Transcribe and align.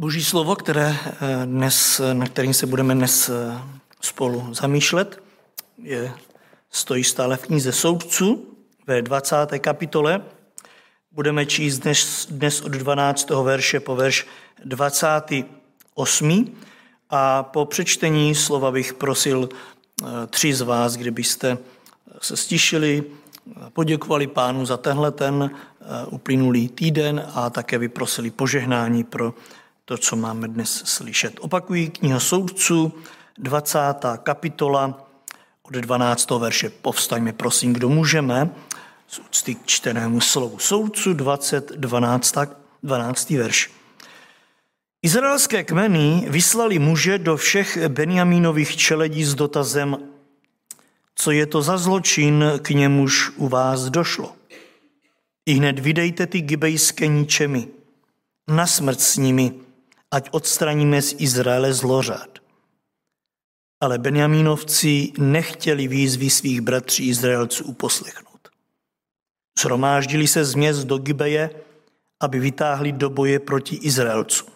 Boží 0.00 0.24
slovo, 0.24 0.56
které 0.56 0.96
eh, 0.96 1.16
dnes, 1.46 2.00
na 2.12 2.26
kterým 2.26 2.54
se 2.54 2.66
budeme 2.66 2.94
dnes 2.94 3.28
eh, 3.28 3.60
spolu 4.00 4.54
zamýšlet, 4.54 5.22
je, 5.82 6.12
stojí 6.70 7.04
stále 7.04 7.36
v 7.36 7.42
knize 7.42 7.72
Soudců 7.72 8.56
ve 8.86 9.02
20. 9.02 9.36
kapitole. 9.58 10.22
Budeme 11.12 11.46
číst 11.46 11.78
dnes, 11.78 12.26
dnes 12.30 12.60
od 12.60 12.72
12. 12.72 13.30
verše 13.30 13.80
po 13.80 13.96
verš 13.96 14.26
28. 14.64 16.56
A 17.10 17.42
po 17.42 17.64
přečtení 17.64 18.34
slova 18.34 18.70
bych 18.70 18.94
prosil 18.94 19.48
eh, 19.48 20.06
tři 20.26 20.54
z 20.54 20.60
vás, 20.60 20.96
kdybyste 20.96 21.58
se 22.20 22.36
stišili, 22.36 23.04
poděkovali 23.72 24.26
pánu 24.26 24.66
za 24.66 24.76
tenhle 24.76 25.10
ten 25.10 25.50
uplynulý 26.10 26.68
týden 26.68 27.26
a 27.34 27.50
také 27.50 27.78
vyprosili 27.78 28.30
požehnání 28.30 29.04
pro 29.04 29.34
to, 29.88 29.98
co 29.98 30.16
máme 30.16 30.48
dnes 30.48 30.82
slyšet. 30.84 31.36
Opakují 31.40 31.90
kniha 31.90 32.20
soudců, 32.20 32.92
20. 33.38 33.78
kapitola 34.22 35.08
od 35.62 35.72
12. 35.74 36.30
verše. 36.30 36.70
Povstaňme, 36.70 37.32
prosím, 37.32 37.72
kdo 37.72 37.88
můžeme, 37.88 38.50
z 39.06 39.18
úcty 39.18 39.54
k 39.54 39.66
čtenému 39.66 40.20
slovu. 40.20 40.58
Soudců 40.58 41.12
20, 41.12 41.72
12, 41.72 42.34
12. 42.82 43.30
verš. 43.30 43.70
Izraelské 45.02 45.64
kmeny 45.64 46.26
vyslali 46.28 46.78
muže 46.78 47.18
do 47.18 47.36
všech 47.36 47.88
Benjamínových 47.88 48.76
čeledí 48.76 49.24
s 49.24 49.34
dotazem, 49.34 49.96
co 51.14 51.30
je 51.30 51.46
to 51.46 51.62
za 51.62 51.78
zločin, 51.78 52.44
k 52.62 52.70
němuž 52.70 53.30
u 53.36 53.48
vás 53.48 53.88
došlo. 53.88 54.32
I 55.46 55.52
hned 55.52 55.78
vydejte 55.78 56.26
ty 56.26 56.40
gibejské 56.40 57.06
ničemi, 57.06 57.68
na 58.48 58.66
smrt 58.66 59.00
s 59.00 59.16
nimi, 59.16 59.67
ať 60.10 60.28
odstraníme 60.30 61.02
z 61.02 61.14
Izraele 61.18 61.72
zlořád. 61.72 62.38
Ale 63.80 63.98
Benjamínovci 63.98 65.12
nechtěli 65.18 65.88
výzvy 65.88 66.30
svých 66.30 66.60
bratří 66.60 67.08
Izraelců 67.08 67.64
uposlechnout. 67.64 68.48
Zhromáždili 69.58 70.28
se 70.28 70.44
z 70.44 70.54
měst 70.54 70.84
do 70.84 70.98
Gibeje, 70.98 71.50
aby 72.20 72.38
vytáhli 72.38 72.92
do 72.92 73.10
boje 73.10 73.38
proti 73.38 73.76
Izraelcům. 73.76 74.48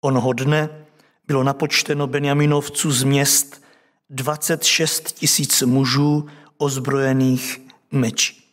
Onoho 0.00 0.32
dne 0.32 0.86
bylo 1.26 1.42
napočteno 1.42 2.06
Benjaminovců 2.06 2.92
z 2.92 3.02
měst 3.02 3.62
26 4.10 5.12
tisíc 5.12 5.62
mužů 5.62 6.28
ozbrojených 6.56 7.60
mečí. 7.90 8.44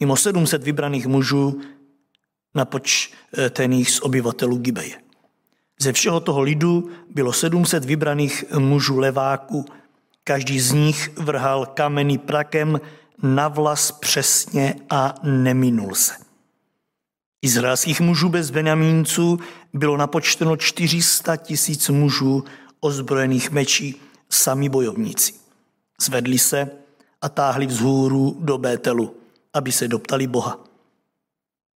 Mimo 0.00 0.16
700 0.16 0.62
vybraných 0.62 1.06
mužů 1.06 1.60
napočtených 2.54 3.90
z 3.90 4.00
obyvatelů 4.00 4.56
Gibeje. 4.56 5.01
Ze 5.82 5.92
všeho 5.92 6.20
toho 6.20 6.40
lidu 6.40 6.90
bylo 7.10 7.32
700 7.32 7.84
vybraných 7.84 8.44
mužů 8.58 8.98
leváků. 8.98 9.64
Každý 10.24 10.60
z 10.60 10.72
nich 10.72 11.10
vrhal 11.16 11.66
kameny 11.66 12.18
prakem 12.18 12.80
na 13.22 13.48
vlas 13.48 13.92
přesně 13.92 14.74
a 14.90 15.14
neminul 15.22 15.94
se. 15.94 16.14
Izraelských 17.42 18.00
mužů 18.00 18.28
bez 18.28 18.50
Benjamínců 18.50 19.38
bylo 19.72 19.96
napočteno 19.96 20.56
400 20.56 21.36
tisíc 21.36 21.88
mužů 21.88 22.44
ozbrojených 22.80 23.50
mečí, 23.50 24.00
sami 24.30 24.68
bojovníci. 24.68 25.32
Zvedli 26.00 26.38
se 26.38 26.70
a 27.22 27.28
táhli 27.28 27.66
vzhůru 27.66 28.36
do 28.40 28.58
Bételu, 28.58 29.16
aby 29.54 29.72
se 29.72 29.88
doptali 29.88 30.26
Boha. 30.26 30.64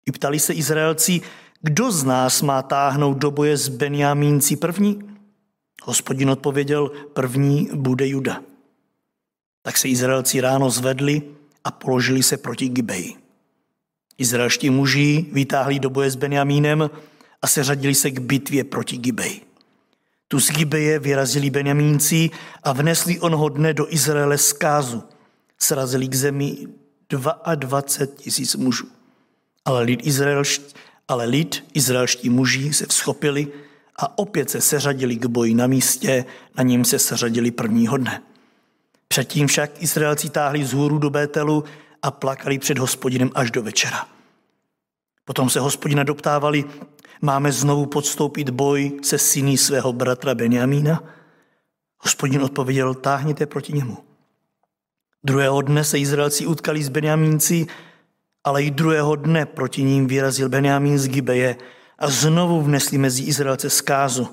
I 0.05 0.11
ptali 0.11 0.39
se 0.39 0.53
Izraelci, 0.53 1.21
kdo 1.63 1.91
z 1.91 2.03
nás 2.03 2.41
má 2.41 2.61
táhnout 2.61 3.17
do 3.17 3.31
boje 3.31 3.57
s 3.57 3.67
Benjamínci 3.67 4.55
první? 4.55 4.99
Hospodin 5.83 6.29
odpověděl, 6.29 6.91
první 7.13 7.69
bude 7.73 8.07
Juda. 8.07 8.43
Tak 9.61 9.77
se 9.77 9.87
Izraelci 9.87 10.41
ráno 10.41 10.69
zvedli 10.69 11.21
a 11.63 11.71
položili 11.71 12.23
se 12.23 12.37
proti 12.37 12.69
Gibeji. 12.69 13.15
Izraelští 14.17 14.69
muži 14.69 15.25
vytáhli 15.31 15.79
do 15.79 15.89
boje 15.89 16.11
s 16.11 16.15
Benjamínem 16.15 16.89
a 17.41 17.47
seřadili 17.47 17.95
se 17.95 18.11
k 18.11 18.19
bitvě 18.19 18.63
proti 18.63 18.97
Gibeji. 18.97 19.41
Tu 20.27 20.39
z 20.39 20.51
Gibeje 20.51 20.99
vyrazili 20.99 21.49
Benjamínci 21.49 22.29
a 22.63 22.73
vnesli 22.73 23.19
onho 23.19 23.49
dne 23.49 23.73
do 23.73 23.93
Izraele 23.93 24.37
zkázu. 24.37 25.03
Srazili 25.57 26.07
k 26.07 26.15
zemi 26.15 26.67
22 27.09 27.81
tisíc 28.15 28.55
mužů. 28.55 28.87
Ale 29.65 29.83
lid, 29.83 30.07
izraelští, 30.07 30.75
ale 31.07 31.25
lid 31.25 31.63
izraelští 31.73 32.29
muži 32.29 32.73
se 32.73 32.85
vzchopili 32.85 33.47
a 33.95 34.17
opět 34.17 34.49
se 34.49 34.61
seřadili 34.61 35.15
k 35.15 35.25
boji 35.25 35.53
na 35.53 35.67
místě, 35.67 36.25
na 36.57 36.63
něm 36.63 36.85
se 36.85 36.99
seřadili 36.99 37.51
prvního 37.51 37.97
dne. 37.97 38.21
Předtím 39.07 39.47
však 39.47 39.81
Izraelci 39.83 40.29
táhli 40.29 40.65
z 40.65 40.73
hůru 40.73 40.97
do 40.97 41.09
Bételu 41.09 41.63
a 42.01 42.11
plakali 42.11 42.59
před 42.59 42.77
hospodinem 42.77 43.31
až 43.35 43.51
do 43.51 43.63
večera. 43.63 44.07
Potom 45.25 45.49
se 45.49 45.59
hospodina 45.59 46.03
doptávali, 46.03 46.63
máme 47.21 47.51
znovu 47.51 47.85
podstoupit 47.85 48.49
boj 48.49 48.99
se 49.03 49.17
syny 49.17 49.57
svého 49.57 49.93
bratra 49.93 50.35
Benjamína? 50.35 51.03
Hospodin 51.99 52.41
odpověděl, 52.41 52.93
táhněte 52.93 53.45
proti 53.45 53.73
němu. 53.73 53.97
Druhého 55.23 55.61
dne 55.61 55.83
se 55.83 55.99
Izraelci 55.99 56.45
utkali 56.45 56.83
s 56.83 56.89
Benjamínci 56.89 57.67
ale 58.43 58.63
i 58.63 58.71
druhého 58.71 59.15
dne 59.15 59.45
proti 59.45 59.83
ním 59.83 60.07
vyrazil 60.07 60.49
Benjamín 60.49 60.99
z 60.99 61.07
Gibeje 61.07 61.55
a 61.99 62.09
znovu 62.09 62.61
vnesli 62.61 62.97
mezi 62.97 63.23
Izraelce 63.23 63.69
zkázu. 63.69 64.27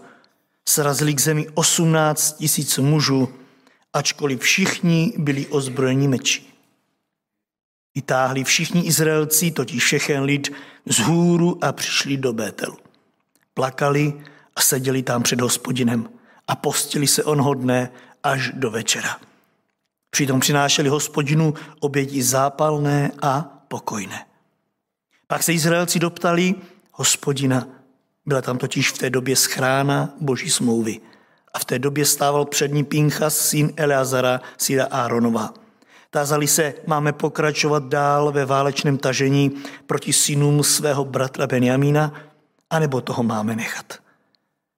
Srazili 0.68 1.14
k 1.14 1.20
zemi 1.20 1.46
18 1.54 2.36
tisíc 2.36 2.78
mužů, 2.78 3.28
ačkoliv 3.92 4.40
všichni 4.40 5.12
byli 5.16 5.46
ozbrojeni 5.46 6.08
meči. 6.08 6.42
Vytáhli 7.94 8.44
všichni 8.44 8.86
Izraelci, 8.86 9.50
totiž 9.50 9.84
všechen 9.84 10.22
lid, 10.22 10.52
z 10.86 10.98
hůru 10.98 11.64
a 11.64 11.72
přišli 11.72 12.16
do 12.16 12.32
Bételu. 12.32 12.76
Plakali 13.54 14.12
a 14.56 14.60
seděli 14.60 15.02
tam 15.02 15.22
před 15.22 15.40
hospodinem 15.40 16.08
a 16.48 16.56
postili 16.56 17.06
se 17.06 17.24
onho 17.24 17.54
dne 17.54 17.90
až 18.22 18.50
do 18.54 18.70
večera. 18.70 19.20
Přitom 20.10 20.40
přinášeli 20.40 20.88
hospodinu 20.88 21.54
oběti 21.80 22.22
zápalné 22.22 23.10
a 23.22 23.59
pokojné. 23.70 24.26
Pak 25.26 25.42
se 25.42 25.52
Izraelci 25.52 25.98
doptali 25.98 26.54
hospodina. 26.92 27.68
Byla 28.26 28.42
tam 28.42 28.58
totiž 28.58 28.92
v 28.92 28.98
té 28.98 29.10
době 29.10 29.36
schrána 29.36 30.14
boží 30.20 30.50
smlouvy. 30.50 31.00
A 31.54 31.58
v 31.58 31.64
té 31.64 31.78
době 31.78 32.06
stával 32.06 32.44
před 32.44 32.72
ní 32.72 32.84
Pinchas, 32.84 33.38
syn 33.38 33.72
Eleazara, 33.76 34.40
syna 34.58 34.84
Áronova. 34.84 35.54
Tázali 36.10 36.46
se, 36.46 36.74
máme 36.86 37.12
pokračovat 37.12 37.84
dál 37.84 38.32
ve 38.32 38.44
válečném 38.44 38.98
tažení 38.98 39.62
proti 39.86 40.12
synům 40.12 40.62
svého 40.62 41.04
bratra 41.04 41.46
Benjamína, 41.46 42.14
anebo 42.70 43.00
toho 43.00 43.22
máme 43.22 43.56
nechat. 43.56 43.94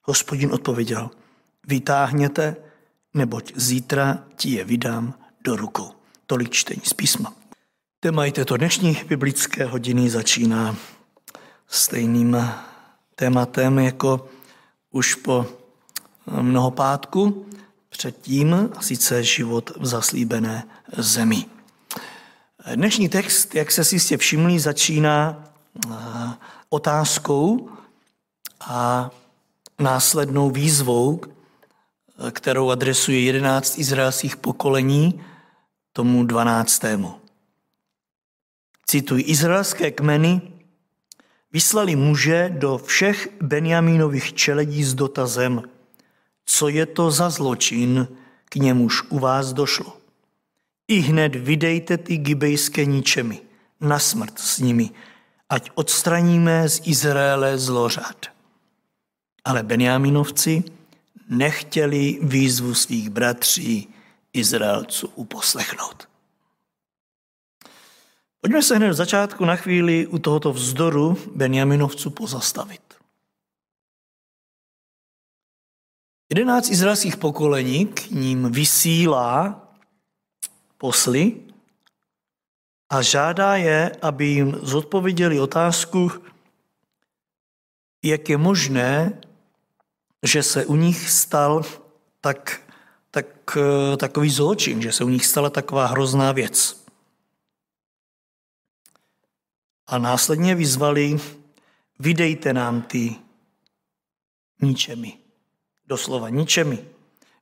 Hospodin 0.02 0.52
odpověděl, 0.52 1.10
vytáhněte, 1.66 2.56
neboť 3.14 3.52
zítra 3.56 4.18
ti 4.36 4.50
je 4.50 4.64
vydám 4.64 5.14
do 5.44 5.56
rukou. 5.56 5.90
Tolik 6.26 6.50
čtení 6.50 6.82
z 6.84 6.92
písma. 6.92 7.41
Téma 8.04 8.30
této 8.30 8.56
dnešní 8.56 8.98
biblické 9.08 9.64
hodiny 9.64 10.10
začíná 10.10 10.76
stejným 11.68 12.50
tématem 13.14 13.78
jako 13.78 14.28
už 14.90 15.14
po 15.14 15.46
mnoho 16.26 16.70
pátku 16.70 17.46
předtím, 17.88 18.70
a 18.76 18.82
sice 18.82 19.24
život 19.24 19.70
v 19.76 19.86
zaslíbené 19.86 20.66
zemi. 20.96 21.46
Dnešní 22.74 23.08
text, 23.08 23.54
jak 23.54 23.70
se 23.70 23.84
si 23.84 23.94
jistě 23.94 24.16
všimli, 24.16 24.60
začíná 24.60 25.44
eh, 25.90 25.94
otázkou 26.68 27.70
a 28.60 29.10
následnou 29.78 30.50
výzvou, 30.50 31.20
kterou 32.30 32.70
adresuje 32.70 33.20
jedenáct 33.20 33.78
izraelských 33.78 34.36
pokolení 34.36 35.20
tomu 35.92 36.24
dvanáctému. 36.24 37.21
Cituji, 38.92 39.24
izraelské 39.24 39.90
kmeny 39.90 40.40
vyslali 41.52 41.96
muže 41.96 42.52
do 42.52 42.76
všech 42.76 43.40
Benjamínových 43.40 44.36
čeledí 44.36 44.84
s 44.84 44.92
dotazem, 44.94 45.62
co 46.44 46.68
je 46.68 46.86
to 46.86 47.10
za 47.10 47.30
zločin, 47.30 48.08
k 48.44 48.56
němuž 48.56 49.02
u 49.08 49.18
vás 49.18 49.52
došlo. 49.52 49.96
I 50.88 51.00
hned 51.00 51.34
vydejte 51.34 51.96
ty 51.98 52.16
gibejské 52.16 52.84
ničemi, 52.84 53.40
na 53.80 53.98
smrt 53.98 54.38
s 54.38 54.60
nimi, 54.60 54.90
ať 55.48 55.70
odstraníme 55.74 56.68
z 56.68 56.80
Izraele 56.84 57.58
zlořad. 57.58 58.26
Ale 59.44 59.62
Benjaminovci 59.62 60.64
nechtěli 61.28 62.18
výzvu 62.22 62.74
svých 62.74 63.10
bratří 63.10 63.88
Izraelců 64.32 65.08
uposlechnout. 65.14 66.11
Pojďme 68.42 68.62
se 68.62 68.76
hned 68.76 68.90
v 68.90 68.94
začátku 68.94 69.44
na 69.44 69.56
chvíli 69.56 70.06
u 70.06 70.18
tohoto 70.18 70.52
vzdoru 70.52 71.18
Benjaminovců 71.34 72.10
pozastavit. 72.10 72.94
Jedenáct 76.30 76.70
izraelských 76.70 77.16
pokolení 77.16 77.86
k 77.86 78.10
ním 78.10 78.52
vysílá 78.52 79.62
posly 80.78 81.40
a 82.90 83.02
žádá 83.02 83.56
je, 83.56 83.96
aby 84.02 84.26
jim 84.26 84.58
zodpověděli 84.62 85.40
otázku, 85.40 86.10
jak 88.02 88.28
je 88.28 88.36
možné, 88.36 89.20
že 90.22 90.42
se 90.42 90.66
u 90.66 90.76
nich 90.76 91.10
stal 91.10 91.62
tak, 92.20 92.60
tak, 93.10 93.58
takový 93.96 94.30
zločin, 94.30 94.82
že 94.82 94.92
se 94.92 95.04
u 95.04 95.08
nich 95.08 95.26
stala 95.26 95.50
taková 95.50 95.86
hrozná 95.86 96.32
věc. 96.32 96.81
A 99.92 99.98
následně 99.98 100.54
vyzvali, 100.54 101.16
vydejte 101.98 102.52
nám 102.52 102.82
ty 102.82 103.16
ničemi. 104.62 105.18
Doslova 105.86 106.28
ničemi. 106.28 106.84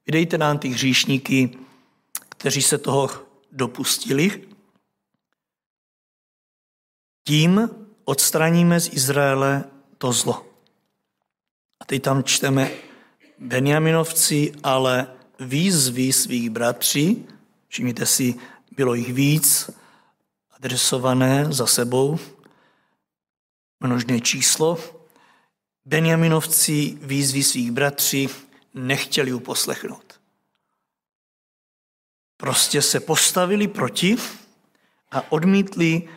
Vydejte 0.06 0.38
nám 0.38 0.58
ty 0.58 0.68
hříšníky, 0.68 1.58
kteří 2.28 2.62
se 2.62 2.78
toho 2.78 3.10
dopustili. 3.52 4.48
Tím 7.26 7.70
odstraníme 8.04 8.80
z 8.80 8.92
Izraele 8.92 9.64
to 9.98 10.12
zlo. 10.12 10.46
A 11.80 11.84
teď 11.84 12.02
tam 12.02 12.24
čteme 12.24 12.70
Benjaminovci, 13.38 14.52
ale 14.62 15.06
výzvy 15.40 16.12
svých 16.12 16.50
bratří, 16.50 17.26
všimněte 17.68 18.06
si, 18.06 18.34
bylo 18.76 18.94
jich 18.94 19.12
víc, 19.12 19.70
adresované 20.50 21.46
za 21.52 21.66
sebou, 21.66 22.18
množné 23.80 24.20
číslo. 24.20 24.78
Benjaminovci 25.84 26.98
výzvy 27.00 27.42
svých 27.42 27.72
bratří 27.72 28.28
nechtěli 28.74 29.32
uposlechnout. 29.32 30.20
Prostě 32.36 32.82
se 32.82 33.00
postavili 33.00 33.68
proti 33.68 34.16
a 35.10 35.32
odmítli 35.32 36.08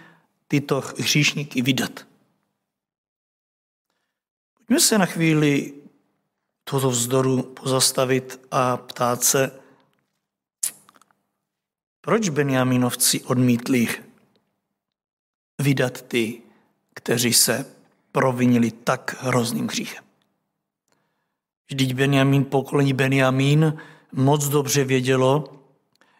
tyto 0.47 0.83
hříšníky 0.97 1.61
vydat. 1.61 2.05
Pojďme 4.57 4.79
se 4.79 4.97
na 4.97 5.05
chvíli 5.05 5.73
tohoto 6.63 6.89
vzdoru 6.89 7.43
pozastavit 7.43 8.47
a 8.51 8.77
ptát 8.77 9.23
se, 9.23 9.59
proč 12.01 12.29
Benjaminovci 12.29 13.21
odmítli 13.21 13.87
vydat 15.61 16.01
ty, 16.01 16.42
kteří 16.93 17.33
se 17.33 17.75
provinili 18.11 18.71
tak 18.71 19.15
hrozným 19.19 19.67
hříchem. 19.67 20.03
Vždyť 21.69 21.93
Benjamín, 21.93 22.45
pokolení 22.45 22.93
Benjamín, 22.93 23.77
moc 24.11 24.47
dobře 24.47 24.83
vědělo, 24.83 25.59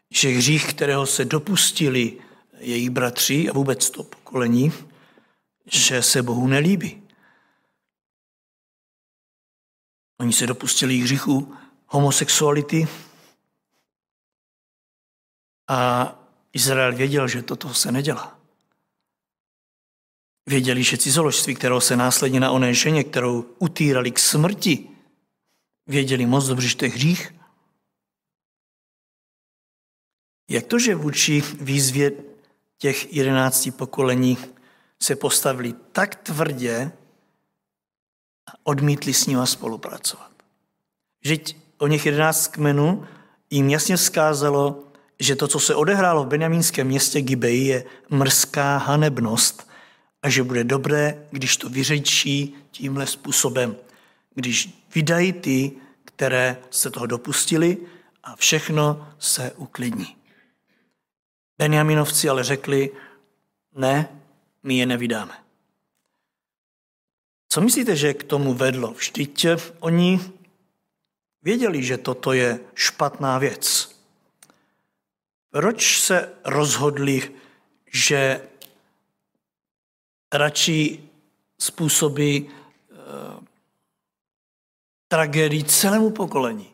že 0.09 0.29
hřích, 0.29 0.73
kterého 0.73 1.05
se 1.05 1.25
dopustili 1.25 2.17
jejich 2.57 2.89
bratři 2.89 3.49
a 3.49 3.53
vůbec 3.53 3.89
to 3.89 4.03
pokolení, 4.03 4.73
že 5.65 6.03
se 6.03 6.23
Bohu 6.23 6.47
nelíbí. 6.47 7.03
Oni 10.19 10.33
se 10.33 10.47
dopustili 10.47 10.97
hříchu 10.97 11.55
homosexuality 11.87 12.87
a 15.67 16.15
Izrael 16.53 16.95
věděl, 16.95 17.27
že 17.27 17.41
toto 17.41 17.73
se 17.73 17.91
nedělá. 17.91 18.43
Věděli, 20.45 20.84
že 20.84 20.98
cizoložství, 20.98 21.56
kterého 21.56 21.81
se 21.81 21.95
následně 21.95 22.40
na 22.40 22.51
oné 22.51 22.74
ženě, 22.74 23.04
kterou 23.04 23.45
utírali 23.60 24.12
k 24.12 24.19
smrti, 24.19 24.90
věděli 25.88 26.25
moc 26.25 26.48
dobře, 26.48 26.68
že 26.68 26.75
to 26.75 26.86
je 26.86 26.92
hřích. 26.92 27.34
Jak 30.50 30.68
to, 30.68 30.80
že 30.80 30.95
vůči 30.95 31.44
výzvě 31.62 32.12
těch 32.78 33.13
jedenácti 33.13 33.72
pokolení 33.72 34.38
se 35.04 35.16
postavili 35.16 35.74
tak 35.92 36.16
tvrdě 36.16 36.92
a 38.48 38.51
odmítli 38.63 39.13
s 39.13 39.28
nima 39.28 39.45
spolupracovat? 39.45 40.31
Vždyť 41.24 41.57
o 41.78 41.88
něch 41.88 42.06
jedenáct 42.06 42.48
kmenů 42.48 43.07
jim 43.50 43.69
jasně 43.69 43.98
vzkázalo, 43.98 44.84
že 45.19 45.36
to, 45.36 45.48
co 45.48 45.60
se 45.60 45.75
odehrálo 45.75 46.24
v 46.24 46.28
benjamínském 46.28 46.88
městě 46.88 47.22
Gibei, 47.22 47.66
je 47.66 47.86
mrzká 48.10 48.78
hanebnost 48.78 49.72
a 50.23 50.29
že 50.29 50.43
bude 50.43 50.63
dobré, 50.63 51.27
když 51.31 51.57
to 51.57 51.69
vyřečí 51.69 52.55
tímhle 52.71 53.07
způsobem. 53.07 53.75
Když 54.35 54.69
vydají 54.95 55.33
ty, 55.33 55.71
které 56.05 56.57
se 56.69 56.89
toho 56.89 57.05
dopustili 57.05 57.77
a 58.23 58.35
všechno 58.35 59.13
se 59.19 59.51
uklidní. 59.51 60.15
Benjaminovci 61.57 62.29
ale 62.29 62.43
řekli, 62.43 62.91
ne, 63.75 64.09
my 64.63 64.77
je 64.77 64.85
nevydáme. 64.85 65.43
Co 67.49 67.61
myslíte, 67.61 67.95
že 67.95 68.13
k 68.13 68.23
tomu 68.23 68.53
vedlo? 68.53 68.91
Vždyť 68.91 69.45
oni 69.79 70.19
věděli, 71.41 71.83
že 71.83 71.97
toto 71.97 72.33
je 72.33 72.59
špatná 72.75 73.37
věc. 73.37 73.95
Proč 75.51 75.99
se 75.99 76.33
rozhodli, 76.45 77.31
že 77.91 78.41
radši 80.33 81.09
způsobí 81.59 82.50
eh, 82.50 82.95
tragédii 85.07 85.63
celému 85.63 86.12
pokolení, 86.12 86.74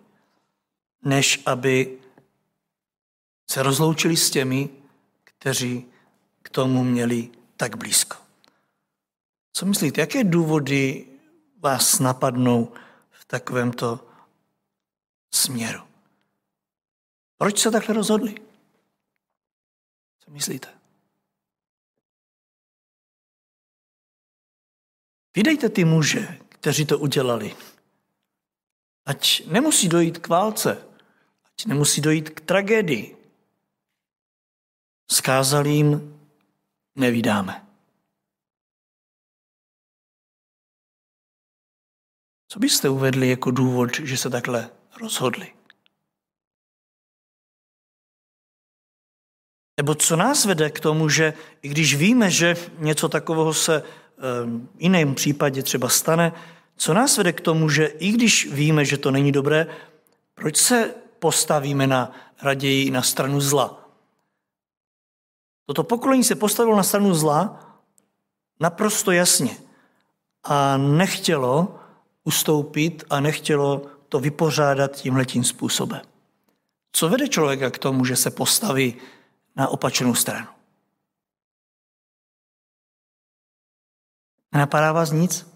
než 1.03 1.43
aby 1.45 1.99
se 3.51 3.63
rozloučili 3.63 4.17
s 4.17 4.31
těmi, 4.31 4.69
kteří 5.23 5.85
k 6.41 6.49
tomu 6.49 6.83
měli 6.83 7.29
tak 7.57 7.77
blízko. 7.77 8.17
Co 9.53 9.65
myslíte, 9.65 10.01
jaké 10.01 10.23
důvody 10.23 11.07
vás 11.59 11.99
napadnou 11.99 12.73
v 13.11 13.25
takovémto 13.25 13.99
směru? 15.33 15.81
Proč 17.37 17.59
se 17.59 17.71
takhle 17.71 17.95
rozhodli? 17.95 18.35
Co 20.19 20.31
myslíte? 20.31 20.78
Vydejte 25.39 25.69
ty 25.69 25.85
muže, 25.85 26.39
kteří 26.49 26.85
to 26.85 26.99
udělali. 26.99 27.55
Ať 29.05 29.45
nemusí 29.45 29.89
dojít 29.89 30.17
k 30.17 30.27
válce, 30.27 30.87
ať 31.45 31.65
nemusí 31.65 32.01
dojít 32.01 32.29
k 32.29 32.41
tragédii. 32.41 33.17
Skázal 35.11 35.67
jim, 35.67 36.19
nevydáme. 36.95 37.67
Co 42.47 42.59
byste 42.59 42.89
uvedli 42.89 43.29
jako 43.29 43.51
důvod, 43.51 43.95
že 43.95 44.17
se 44.17 44.29
takhle 44.29 44.71
rozhodli? 45.01 45.53
Nebo 49.77 49.95
co 49.95 50.15
nás 50.15 50.45
vede 50.45 50.69
k 50.69 50.79
tomu, 50.79 51.09
že 51.09 51.33
i 51.61 51.69
když 51.69 51.95
víme, 51.95 52.31
že 52.31 52.55
něco 52.77 53.09
takového 53.09 53.53
se 53.53 53.83
jiném 54.79 55.15
případě 55.15 55.63
třeba 55.63 55.89
stane, 55.89 56.33
co 56.75 56.93
nás 56.93 57.17
vede 57.17 57.33
k 57.33 57.41
tomu, 57.41 57.69
že 57.69 57.85
i 57.85 58.11
když 58.11 58.51
víme, 58.51 58.85
že 58.85 58.97
to 58.97 59.11
není 59.11 59.31
dobré, 59.31 59.67
proč 60.33 60.57
se 60.57 60.93
postavíme 61.19 61.87
na 61.87 62.11
raději 62.41 62.91
na 62.91 63.01
stranu 63.01 63.41
zla? 63.41 63.89
Toto 65.65 65.83
pokolení 65.83 66.23
se 66.23 66.35
postavilo 66.35 66.77
na 66.77 66.83
stranu 66.83 67.13
zla 67.13 67.59
naprosto 68.59 69.11
jasně 69.11 69.57
a 70.43 70.77
nechtělo 70.77 71.79
ustoupit 72.23 73.03
a 73.09 73.19
nechtělo 73.19 73.81
to 74.09 74.19
vypořádat 74.19 74.95
tímhletím 74.95 75.43
způsobem. 75.43 76.01
Co 76.91 77.09
vede 77.09 77.27
člověka 77.27 77.69
k 77.69 77.77
tomu, 77.77 78.05
že 78.05 78.15
se 78.15 78.31
postaví 78.31 78.95
na 79.55 79.67
opačnou 79.67 80.15
stranu? 80.15 80.47
Nenapadá 84.51 84.91
vás 84.91 85.11
nic? 85.11 85.47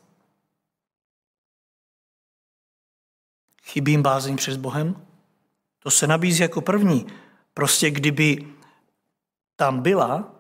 Chybím 3.63 4.01
bázeň 4.01 4.37
před 4.37 4.59
Bohem? 4.59 5.05
To 5.79 5.91
se 5.91 6.07
nabízí 6.07 6.41
jako 6.41 6.61
první. 6.61 7.07
Prostě 7.53 7.91
kdyby 7.91 8.47
tam 9.55 9.81
byla, 9.81 10.33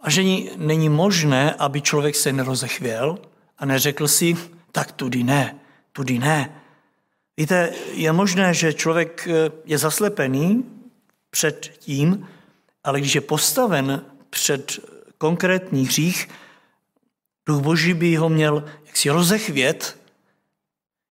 a 0.00 0.10
že 0.10 0.22
není 0.56 0.88
možné, 0.88 1.54
aby 1.54 1.80
člověk 1.80 2.16
se 2.16 2.32
nerozechvěl 2.32 3.18
a 3.58 3.66
neřekl 3.66 4.08
si, 4.08 4.36
tak 4.72 4.92
tudy 4.92 5.24
ne, 5.24 5.58
tudy 5.92 6.18
ne. 6.18 6.62
Víte, 7.36 7.72
je 7.92 8.12
možné, 8.12 8.54
že 8.54 8.72
člověk 8.72 9.28
eh, 9.28 9.50
je 9.64 9.78
zaslepený 9.78 10.64
před 11.30 11.76
tím, 11.78 12.28
ale 12.84 13.00
když 13.00 13.14
je 13.14 13.20
postaven 13.20 14.04
před 14.30 14.78
konkrétní 15.18 15.86
hřích, 15.86 16.28
Duch 17.48 17.62
Boží 17.62 17.94
by 17.94 18.16
ho 18.16 18.28
měl 18.28 18.64
jaksi 18.86 19.10
rozechvět, 19.10 19.98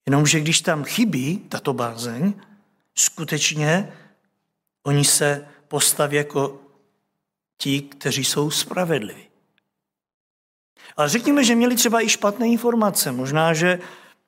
Jenomže 0.06 0.40
když 0.40 0.62
tam 0.62 0.84
chybí 0.84 1.38
tato 1.50 1.74
bázeň, 1.74 2.34
skutečně 2.96 3.94
oni 4.84 5.06
se 5.06 5.48
postaví 5.68 6.18
jako 6.18 6.62
ti, 7.58 7.82
kteří 7.82 8.24
jsou 8.24 8.52
spravedliví. 8.52 9.24
Ale 10.98 11.10
řekněme, 11.10 11.44
že 11.44 11.56
měli 11.56 11.76
třeba 11.76 12.02
i 12.02 12.10
špatné 12.10 12.48
informace. 12.48 13.12
Možná, 13.12 13.54
že 13.54 13.80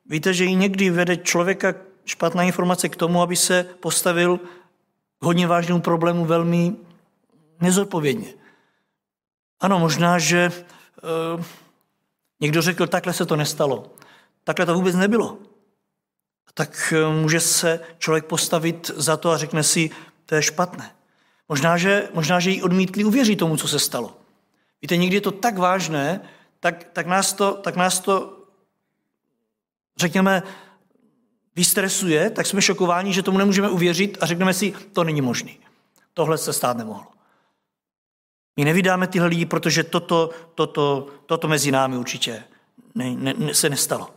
víte, 0.06 0.34
že 0.34 0.46
i 0.46 0.56
někdy 0.56 0.90
vede 0.90 1.18
člověka 1.18 1.76
špatná 2.06 2.44
informace 2.44 2.90
k 2.90 2.96
tomu, 2.96 3.22
aby 3.22 3.36
se 3.36 3.64
postavil 3.64 4.40
hodně 5.22 5.48
vážnému 5.48 5.82
problému 5.82 6.26
velmi 6.26 6.76
nezodpovědně. 7.62 8.34
Ano, 9.60 9.80
možná, 9.80 10.20
že 10.20 10.52
uh, 11.36 11.44
někdo 12.40 12.62
řekl, 12.62 12.88
takhle 12.88 13.14
se 13.14 13.26
to 13.26 13.36
nestalo. 13.36 13.94
Takhle 14.44 14.66
to 14.66 14.74
vůbec 14.74 14.96
nebylo. 14.96 15.38
Tak 16.54 16.94
uh, 17.08 17.14
může 17.14 17.40
se 17.40 17.80
člověk 17.98 18.26
postavit 18.26 18.92
za 18.96 19.18
to 19.18 19.32
a 19.32 19.38
řekne 19.38 19.64
si, 19.64 19.90
to 20.26 20.36
je 20.36 20.42
špatné. 20.42 20.96
Možná, 21.50 21.78
že, 21.78 22.10
možná, 22.14 22.40
že 22.40 22.50
jí 22.50 22.64
odmítli 22.64 23.04
uvěřit 23.04 23.36
tomu, 23.36 23.58
co 23.58 23.68
se 23.68 23.80
stalo. 23.80 24.18
Víte, 24.82 24.98
někdy 24.98 25.16
je 25.16 25.22
to 25.22 25.32
tak 25.32 25.58
vážné, 25.58 26.22
tak, 26.60 26.84
tak, 26.94 27.08
nás, 27.08 27.34
to, 27.34 27.54
tak 27.54 27.76
nás 27.76 28.00
to, 28.00 28.38
řekněme, 29.98 30.44
vystresuje, 31.56 32.30
tak 32.30 32.46
jsme 32.46 32.62
šokováni, 32.62 33.14
že 33.14 33.24
tomu 33.24 33.38
nemůžeme 33.38 33.70
uvěřit 33.70 34.18
a 34.22 34.26
řekneme 34.26 34.54
si, 34.54 34.74
to 34.94 35.04
není 35.04 35.22
možné. 35.22 35.52
Tohle 36.14 36.38
se 36.38 36.54
stát 36.54 36.78
nemohlo. 36.78 37.15
My 38.58 38.66
nevydáme 38.66 39.08
tyhle 39.08 39.28
lidi, 39.28 39.46
protože 39.46 39.84
toto, 39.84 40.30
toto, 40.56 41.08
toto 41.26 41.48
mezi 41.48 41.72
námi 41.72 41.98
určitě 41.98 42.44
ne, 42.96 43.16
ne, 43.16 43.54
se 43.54 43.70
nestalo. 43.70 44.10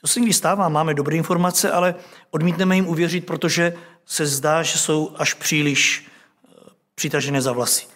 To 0.00 0.06
se 0.06 0.20
někdy 0.20 0.32
stává, 0.32 0.68
máme 0.68 0.94
dobré 0.94 1.16
informace, 1.16 1.72
ale 1.72 1.94
odmítneme 2.30 2.76
jim 2.76 2.88
uvěřit, 2.88 3.26
protože 3.26 3.74
se 4.06 4.26
zdá, 4.26 4.62
že 4.62 4.78
jsou 4.78 5.14
až 5.16 5.34
příliš 5.34 6.06
eh, 6.06 6.70
přitažené 6.94 7.42
za 7.42 7.52
vlasy. 7.52 7.86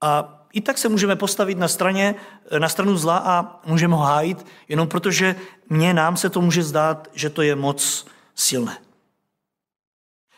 A 0.00 0.40
i 0.52 0.60
tak 0.60 0.78
se 0.78 0.88
můžeme 0.88 1.16
postavit 1.16 1.58
na, 1.58 1.68
straně, 1.68 2.14
eh, 2.50 2.60
na 2.60 2.68
stranu 2.68 2.96
zla 2.96 3.16
a 3.16 3.60
můžeme 3.66 3.94
ho 3.94 4.02
hájit, 4.02 4.46
jenom 4.68 4.88
protože 4.88 5.36
mně, 5.68 5.94
nám 5.94 6.16
se 6.16 6.30
to 6.30 6.40
může 6.40 6.62
zdát, 6.62 7.08
že 7.12 7.30
to 7.30 7.42
je 7.42 7.56
moc 7.56 8.06
silné. 8.34 8.78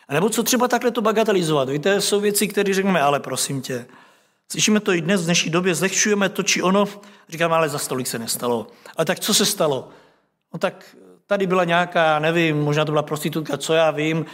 A 0.07 0.13
nebo 0.13 0.29
co 0.29 0.43
třeba 0.43 0.67
takhle 0.67 0.91
to 0.91 1.01
bagatelizovat? 1.01 1.69
Víte, 1.69 2.01
jsou 2.01 2.19
věci, 2.19 2.47
které 2.47 2.73
řekneme, 2.73 3.01
ale 3.01 3.19
prosím 3.19 3.61
tě, 3.61 3.85
slyšíme 4.51 4.79
to 4.79 4.93
i 4.93 5.01
dnes 5.01 5.21
v 5.21 5.25
dnešní 5.25 5.51
době, 5.51 5.75
zlehčujeme 5.75 6.29
to 6.29 6.43
či 6.43 6.61
ono, 6.61 6.85
říkáme, 7.29 7.55
ale 7.55 7.69
za 7.69 7.79
stolik 7.79 8.07
se 8.07 8.19
nestalo. 8.19 8.67
Ale 8.97 9.05
tak 9.05 9.19
co 9.19 9.33
se 9.33 9.45
stalo? 9.45 9.89
No 10.53 10.59
tak 10.59 10.95
tady 11.25 11.47
byla 11.47 11.63
nějaká, 11.63 12.19
nevím, 12.19 12.57
možná 12.57 12.85
to 12.85 12.91
byla 12.91 13.03
prostitutka, 13.03 13.57
co 13.57 13.73
já 13.73 13.91
vím. 13.91 14.25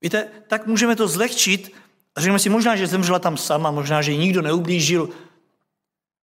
Víte, 0.00 0.28
tak 0.46 0.66
můžeme 0.66 0.96
to 0.96 1.08
zlehčit 1.08 1.74
a 2.14 2.20
řekneme 2.20 2.38
si, 2.38 2.48
možná, 2.48 2.76
že 2.76 2.86
zemřela 2.86 3.18
tam 3.18 3.36
sama, 3.36 3.70
možná, 3.70 4.02
že 4.02 4.12
ji 4.12 4.18
nikdo 4.18 4.42
neublížil. 4.42 5.08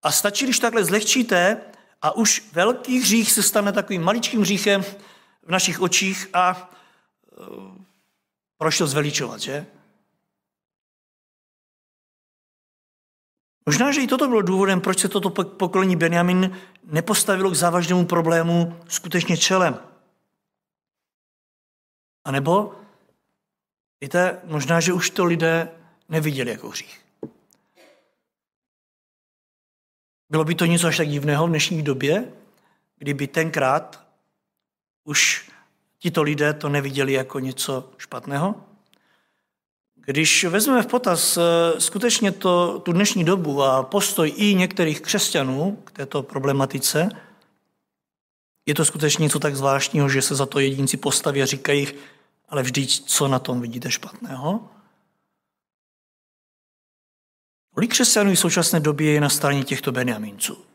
A 0.04 0.12
stačí, 0.12 0.46
když 0.46 0.60
takhle 0.60 0.84
zlehčíte 0.84 1.58
a 2.01 2.16
už 2.16 2.44
velký 2.54 3.00
hřích 3.00 3.32
se 3.32 3.44
stane 3.44 3.72
takovým 3.72 4.01
maličkým 4.01 4.42
hříchem 4.42 4.84
v 5.44 5.50
našich 5.50 5.82
očích 5.82 6.30
a 6.34 6.72
proč 8.60 8.78
to 8.78 8.88
zveličovat, 8.88 9.39
že? 9.39 9.66
Možná, 13.66 13.92
že 13.92 14.01
i 14.01 14.08
toto 14.08 14.28
bylo 14.28 14.42
důvodem, 14.42 14.82
proč 14.82 15.00
se 15.00 15.08
toto 15.08 15.30
pokolení 15.44 15.96
Benjamin 15.96 16.58
nepostavilo 16.84 17.51
k 17.51 17.56
závažnému 17.56 18.06
problému 18.06 18.80
skutečně 18.88 19.38
čelem. 19.38 19.80
A 22.25 22.32
nebo, 22.32 22.75
víte, 24.01 24.42
možná, 24.44 24.80
že 24.80 24.94
už 24.94 25.10
to 25.10 25.25
lidé 25.25 25.72
neviděli 26.10 26.51
jako 26.51 26.70
hřích. 26.70 27.06
Bylo 30.30 30.44
by 30.44 30.56
to 30.56 30.66
něco 30.66 30.88
až 30.88 30.98
tak 30.98 31.08
divného 31.08 31.48
v 31.48 31.50
dnešní 31.50 31.84
době, 31.84 32.34
kdyby 32.98 33.28
tenkrát 33.28 34.08
už 35.04 35.51
tito 36.00 36.24
lidé 36.24 36.53
to 36.53 36.70
neviděli 36.70 37.13
jako 37.13 37.39
něco 37.39 37.89
špatného? 37.98 38.56
Když 39.96 40.46
vezmeme 40.46 40.84
v 40.84 40.88
potaz 40.88 41.38
eh, 41.38 41.82
skutečně 41.82 42.32
to, 42.32 42.79
tu 42.79 42.91
dnešní 42.91 43.24
dobu 43.24 43.63
a 43.63 43.84
postoj 43.84 44.34
i 44.36 44.56
některých 44.56 45.01
křesťanů 45.01 45.82
k 45.84 45.91
této 45.91 46.24
problematice, 46.24 47.10
je 48.65 48.75
to 48.75 48.86
skutečně 48.86 49.24
něco 49.24 49.39
tak 49.39 49.56
zvláštního, 49.56 50.10
že 50.10 50.22
se 50.22 50.36
za 50.36 50.46
to 50.46 50.60
jedinci 50.60 50.98
postaví 50.98 51.44
a 51.44 51.46
říkají, 51.46 51.88
ale 52.50 52.63
vždyť 52.63 53.06
co 53.06 53.27
na 53.27 53.39
tom 53.39 53.62
vidíte 53.62 53.91
špatného? 53.91 54.70
Kolik 57.74 57.91
křesťanů 57.91 58.32
v 58.32 58.39
současné 58.39 58.79
době 58.79 59.12
je 59.12 59.22
na 59.22 59.29
straně 59.29 59.63
těchto 59.63 59.91
Benjaminců? 59.91 60.69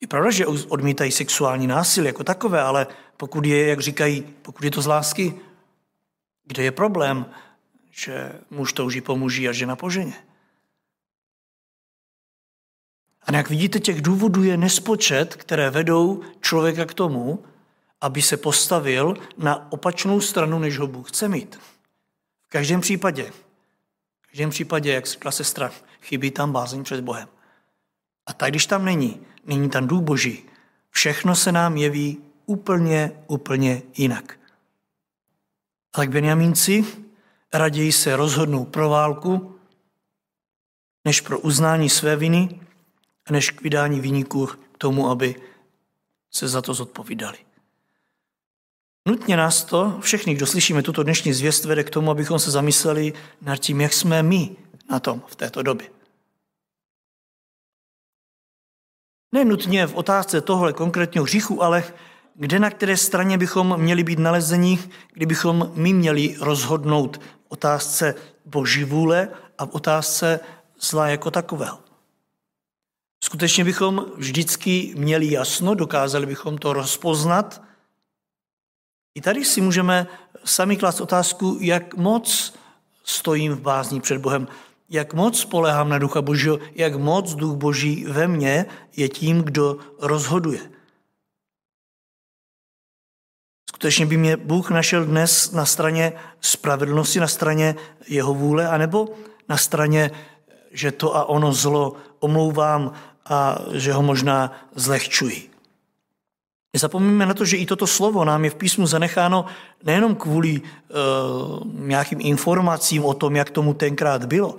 Je 0.00 0.08
pravda, 0.08 0.30
že 0.30 0.46
odmítají 0.46 1.12
sexuální 1.12 1.66
násilí 1.66 2.06
jako 2.06 2.24
takové, 2.24 2.62
ale 2.62 2.86
pokud 3.16 3.44
je, 3.44 3.66
jak 3.66 3.80
říkají, 3.80 4.22
pokud 4.42 4.64
je 4.64 4.70
to 4.70 4.82
z 4.82 4.86
lásky, 4.86 5.34
kde 6.44 6.62
je 6.62 6.72
problém, 6.72 7.26
že 7.90 8.32
muž 8.50 8.72
touží 8.72 9.00
po 9.00 9.16
muži 9.16 9.48
a 9.48 9.52
žena 9.52 9.76
po 9.76 9.90
ženě? 9.90 10.14
A 13.22 13.36
jak 13.36 13.50
vidíte, 13.50 13.80
těch 13.80 14.02
důvodů 14.02 14.42
je 14.42 14.56
nespočet, 14.56 15.36
které 15.36 15.70
vedou 15.70 16.22
člověka 16.40 16.86
k 16.86 16.94
tomu, 16.94 17.44
aby 18.00 18.22
se 18.22 18.36
postavil 18.36 19.16
na 19.38 19.72
opačnou 19.72 20.20
stranu, 20.20 20.58
než 20.58 20.78
ho 20.78 20.86
Bůh 20.86 21.08
chce 21.08 21.28
mít. 21.28 21.60
V 22.42 22.48
každém 22.48 22.80
případě, 22.80 23.32
v 24.22 24.26
každém 24.26 24.50
případě, 24.50 24.92
jak 24.92 25.06
řekla 25.06 25.30
sestra, 25.30 25.72
chybí 26.02 26.30
tam 26.30 26.52
bázeň 26.52 26.84
před 26.84 27.00
Bohem. 27.00 27.28
A 28.26 28.32
tak, 28.32 28.50
když 28.50 28.66
tam 28.66 28.84
není, 28.84 29.26
není 29.44 29.70
tam 29.70 29.86
duch 29.86 30.02
Boží, 30.02 30.44
všechno 30.90 31.36
se 31.36 31.52
nám 31.52 31.76
jeví 31.76 32.18
úplně, 32.46 33.12
úplně 33.26 33.82
jinak. 33.96 34.38
A 35.92 35.98
tak 35.98 36.10
Benjamínci 36.10 36.84
raději 37.52 37.92
se 37.92 38.16
rozhodnou 38.16 38.64
pro 38.64 38.88
válku, 38.88 39.56
než 41.04 41.20
pro 41.20 41.38
uznání 41.38 41.88
své 41.88 42.16
viny, 42.16 42.60
než 43.30 43.50
k 43.50 43.62
vydání 43.62 44.00
vyníků 44.00 44.46
k 44.46 44.78
tomu, 44.78 45.10
aby 45.10 45.34
se 46.30 46.48
za 46.48 46.62
to 46.62 46.74
zodpovídali. 46.74 47.38
Nutně 49.08 49.36
nás 49.36 49.64
to, 49.64 49.98
všechny, 50.00 50.34
kdo 50.34 50.46
slyšíme 50.46 50.82
tuto 50.82 51.02
dnešní 51.02 51.32
zvěst, 51.32 51.64
vede 51.64 51.84
k 51.84 51.90
tomu, 51.90 52.10
abychom 52.10 52.38
se 52.38 52.50
zamysleli 52.50 53.12
nad 53.42 53.56
tím, 53.56 53.80
jak 53.80 53.92
jsme 53.92 54.22
my 54.22 54.56
na 54.90 55.00
tom 55.00 55.22
v 55.26 55.36
této 55.36 55.62
době. 55.62 55.99
Ne 59.32 59.44
nutně 59.44 59.86
v 59.86 59.94
otázce 59.94 60.40
tohle 60.40 60.72
konkrétního 60.72 61.24
hříchu, 61.24 61.62
ale 61.62 61.84
kde 62.34 62.58
na 62.58 62.70
které 62.70 62.96
straně 62.96 63.38
bychom 63.38 63.80
měli 63.80 64.04
být 64.04 64.18
nalezeni, 64.18 64.78
kdybychom 65.12 65.72
my 65.74 65.92
měli 65.92 66.36
rozhodnout 66.40 67.16
v 67.16 67.22
otázce 67.48 68.14
boží 68.44 68.84
vůle 68.84 69.28
a 69.58 69.66
v 69.66 69.74
otázce 69.74 70.40
zla 70.80 71.08
jako 71.08 71.30
takového. 71.30 71.78
Skutečně 73.24 73.64
bychom 73.64 74.06
vždycky 74.16 74.94
měli 74.96 75.32
jasno, 75.32 75.74
dokázali 75.74 76.26
bychom 76.26 76.58
to 76.58 76.72
rozpoznat. 76.72 77.62
I 79.14 79.20
tady 79.20 79.44
si 79.44 79.60
můžeme 79.60 80.06
sami 80.44 80.76
klást 80.76 81.00
otázku, 81.00 81.58
jak 81.60 81.94
moc 81.94 82.54
stojím 83.04 83.52
v 83.52 83.60
bázní 83.60 84.00
před 84.00 84.18
Bohem, 84.18 84.48
jak 84.90 85.14
moc 85.14 85.40
spolehám 85.40 85.88
na 85.88 85.98
Ducha 85.98 86.22
Božího, 86.22 86.58
jak 86.74 86.94
moc 86.94 87.34
Duch 87.34 87.56
Boží 87.56 88.04
ve 88.08 88.28
mně 88.28 88.66
je 88.96 89.08
tím, 89.08 89.42
kdo 89.42 89.78
rozhoduje. 90.00 90.60
Skutečně 93.68 94.06
by 94.06 94.16
mě 94.16 94.36
Bůh 94.36 94.70
našel 94.70 95.04
dnes 95.04 95.52
na 95.52 95.66
straně 95.66 96.12
spravedlnosti, 96.40 97.20
na 97.20 97.28
straně 97.28 97.74
jeho 98.08 98.34
vůle, 98.34 98.68
anebo 98.68 99.08
na 99.48 99.56
straně, 99.56 100.10
že 100.70 100.92
to 100.92 101.16
a 101.16 101.24
ono 101.24 101.52
zlo 101.52 101.96
omlouvám 102.18 102.92
a 103.24 103.58
že 103.72 103.92
ho 103.92 104.02
možná 104.02 104.52
zlehčuji. 104.74 105.50
Nezapomínáme 106.74 107.26
na 107.26 107.34
to, 107.34 107.44
že 107.44 107.56
i 107.56 107.66
toto 107.66 107.86
slovo 107.86 108.24
nám 108.24 108.44
je 108.44 108.50
v 108.50 108.54
písmu 108.54 108.86
zanecháno 108.86 109.44
nejenom 109.84 110.14
kvůli 110.14 110.60
uh, 110.60 110.66
nějakým 111.74 112.18
informacím 112.22 113.04
o 113.04 113.14
tom, 113.14 113.36
jak 113.36 113.50
tomu 113.50 113.74
tenkrát 113.74 114.24
bylo. 114.24 114.58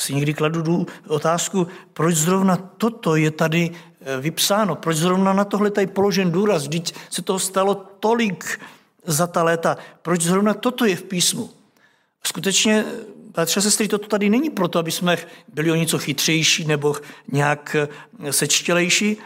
Si 0.00 0.14
někdy 0.14 0.34
kladu 0.34 0.86
otázku, 1.08 1.66
proč 1.92 2.16
zrovna 2.16 2.56
toto 2.56 3.16
je 3.16 3.30
tady 3.30 3.70
Eh, 4.02 4.20
vypsáno. 4.20 4.76
Proč 4.76 4.96
zrovna 4.96 5.32
na 5.32 5.44
tohle 5.44 5.70
tady 5.70 5.86
položen 5.86 6.32
důraz? 6.32 6.62
Vždyť 6.62 6.94
se 7.10 7.22
toho 7.22 7.38
stalo 7.38 7.74
tolik 7.74 8.60
za 9.06 9.26
ta 9.26 9.42
léta. 9.42 9.76
Proč 10.02 10.20
zrovna 10.22 10.54
toto 10.54 10.84
je 10.84 10.96
v 10.96 11.02
písmu? 11.02 11.50
Skutečně, 12.24 12.84
bratře 13.32 13.60
sestry, 13.60 13.88
toto 13.88 14.06
tady 14.06 14.30
není 14.30 14.50
proto, 14.50 14.78
aby 14.78 14.90
jsme 14.90 15.16
byli 15.48 15.70
o 15.70 15.74
něco 15.74 15.98
chytřejší 15.98 16.64
nebo 16.64 16.96
nějak 17.32 17.76
eh, 18.24 18.32
sečtělejší, 18.32 19.16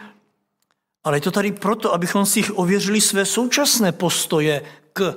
Ale 1.03 1.17
je 1.17 1.21
to 1.21 1.31
tady 1.31 1.51
proto, 1.51 1.93
abychom 1.93 2.25
si 2.25 2.43
ověřili 2.43 3.01
své 3.01 3.25
současné 3.25 3.91
postoje 3.91 4.61
k 4.93 5.15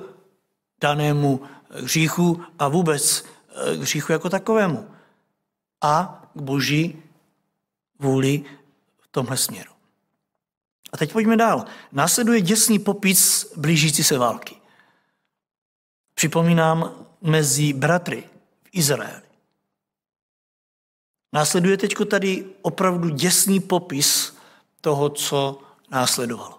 danému 0.81 1.41
hříchu 1.71 2.43
a 2.59 2.69
vůbec 2.69 3.25
eh, 3.25 3.75
hříchu 3.75 4.13
jako 4.13 4.31
takovému. 4.31 4.98
A 5.81 6.23
k 6.35 6.41
boží 6.41 7.03
vůli 7.99 8.45
v 8.99 9.09
tomhle 9.11 9.37
směru. 9.37 9.73
A 10.93 10.97
teď 10.97 11.13
pojďme 11.13 11.37
dál. 11.37 11.65
Následuje 11.93 12.41
děsný 12.41 12.79
popis 12.79 13.53
blížící 13.57 14.05
se 14.05 14.19
války. 14.19 14.57
Připomínám 16.15 17.07
mezi 17.21 17.73
bratry 17.73 18.23
v 18.65 18.69
Izraeli. 18.73 19.23
Následuje 21.33 21.77
teď 21.77 21.95
tady 22.11 22.45
opravdu 22.63 23.09
děsný 23.09 23.61
popis 23.61 24.37
toho, 24.81 25.11
co 25.11 25.63
následovalo. 25.91 26.59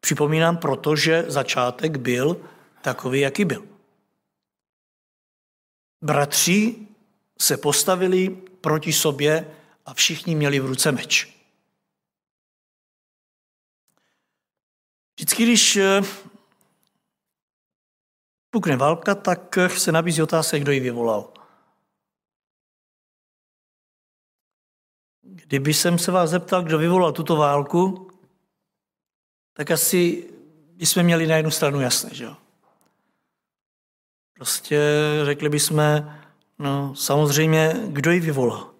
Připomínám 0.00 0.56
proto, 0.56 0.96
že 0.96 1.24
začátek 1.28 1.96
byl 1.96 2.40
takový, 2.82 3.20
jaký 3.20 3.44
byl. 3.44 3.75
Bratři 6.02 6.86
se 7.40 7.56
postavili 7.56 8.28
proti 8.60 8.92
sobě 8.92 9.56
a 9.86 9.94
všichni 9.94 10.34
měli 10.34 10.60
v 10.60 10.66
ruce 10.66 10.92
meč. 10.92 11.36
Vždycky, 15.16 15.42
když 15.42 15.76
eh, 15.76 16.00
pukne 18.50 18.76
válka, 18.76 19.14
tak 19.14 19.58
se 19.76 19.92
nabízí 19.92 20.22
otázka, 20.22 20.58
kdo 20.58 20.72
ji 20.72 20.80
vyvolal. 20.80 21.32
Kdyby 25.22 25.74
jsem 25.74 25.98
se 25.98 26.10
vás 26.10 26.30
zeptal, 26.30 26.62
kdo 26.62 26.78
vyvolal 26.78 27.12
tuto 27.12 27.36
válku, 27.36 28.10
tak 29.52 29.70
asi 29.70 30.30
bychom 30.76 31.02
měli 31.02 31.26
na 31.26 31.36
jednu 31.36 31.50
stranu 31.50 31.80
jasné, 31.80 32.10
že 32.14 32.24
jo? 32.24 32.36
Prostě 34.36 34.80
řekli 35.24 35.48
bychom, 35.48 35.82
no 36.58 36.94
samozřejmě, 36.94 37.74
kdo 37.86 38.10
ji 38.10 38.20
vyvolal? 38.20 38.70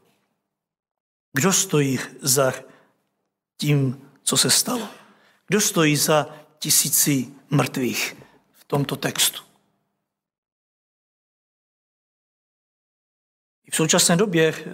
Kdo 1.33 1.53
stojí 1.53 1.99
za 2.21 2.53
tím, 3.57 4.09
co 4.23 4.37
se 4.37 4.51
stalo? 4.51 4.89
Kdo 5.47 5.61
stojí 5.61 5.97
za 5.97 6.27
tisíci 6.59 7.35
mrtvých 7.51 8.17
v 8.53 8.65
tomto 8.65 8.97
textu? 8.97 9.43
I 13.65 13.71
v 13.71 13.77
současné 13.77 14.17
době 14.17 14.55
eh, 14.55 14.65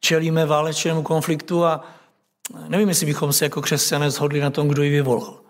čelíme 0.00 0.46
válečnému 0.46 1.02
konfliktu 1.02 1.64
a 1.64 1.94
nevím, 2.68 2.88
jestli 2.88 3.06
bychom 3.06 3.32
se 3.32 3.44
jako 3.44 3.62
křesťané 3.62 4.10
shodli 4.10 4.40
na 4.40 4.50
tom, 4.50 4.68
kdo 4.68 4.82
ji 4.82 4.90
vyvolal. 4.90 5.40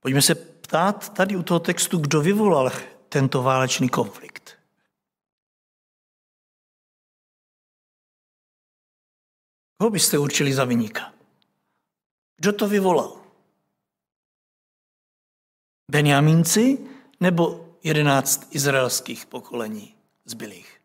Pojďme 0.00 0.22
se 0.22 0.51
ptát 0.72 1.12
tady 1.12 1.36
u 1.36 1.42
toho 1.42 1.60
textu, 1.60 1.98
kdo 1.98 2.20
vyvolal 2.20 2.70
tento 3.08 3.42
válečný 3.42 3.88
konflikt. 3.88 4.58
Koho 9.78 9.90
byste 9.90 10.18
určili 10.18 10.52
za 10.52 10.64
vyníka? 10.64 11.12
Kdo 12.36 12.52
to 12.52 12.68
vyvolal? 12.68 13.20
Benjamínci 15.90 16.78
nebo 17.20 17.76
jedenáct 17.82 18.48
izraelských 18.54 19.26
pokolení 19.26 19.94
zbylých? 20.24 20.80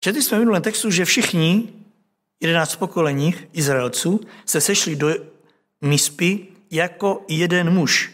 Četli 0.00 0.22
jsme 0.22 0.36
v 0.36 0.40
minulém 0.40 0.62
textu, 0.62 0.90
že 0.90 1.04
všichni, 1.04 1.81
jedenáct 2.42 2.76
pokolení 2.76 3.34
Izraelců, 3.52 4.20
se 4.46 4.60
sešli 4.60 4.96
do 4.96 5.14
Mispy 5.80 6.46
jako 6.70 7.24
jeden 7.28 7.70
muž. 7.70 8.12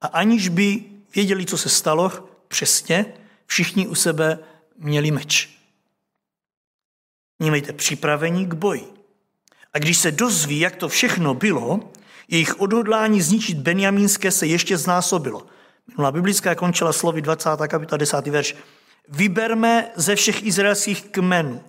A 0.00 0.06
aniž 0.06 0.48
by 0.48 0.82
věděli, 1.14 1.46
co 1.46 1.58
se 1.58 1.68
stalo 1.68 2.12
přesně, 2.48 3.06
všichni 3.46 3.86
u 3.86 3.94
sebe 3.94 4.38
měli 4.78 5.10
meč. 5.10 5.58
Mějte 7.38 7.72
připravení 7.72 8.46
k 8.46 8.54
boji. 8.54 8.84
A 9.72 9.78
když 9.78 9.98
se 9.98 10.12
dozví, 10.12 10.60
jak 10.60 10.76
to 10.76 10.88
všechno 10.88 11.34
bylo, 11.34 11.80
jejich 12.28 12.60
odhodlání 12.60 13.22
zničit 13.22 13.58
Benjamínské 13.58 14.30
se 14.30 14.46
ještě 14.46 14.76
znásobilo. 14.76 15.46
Minulá 15.86 16.12
biblická 16.12 16.54
končila 16.54 16.92
slovy 16.92 17.22
20. 17.22 17.50
kapitola 17.68 17.98
10. 17.98 18.26
verš. 18.26 18.56
Vyberme 19.08 19.90
ze 19.96 20.16
všech 20.16 20.46
izraelských 20.46 21.04
kmenů 21.04 21.62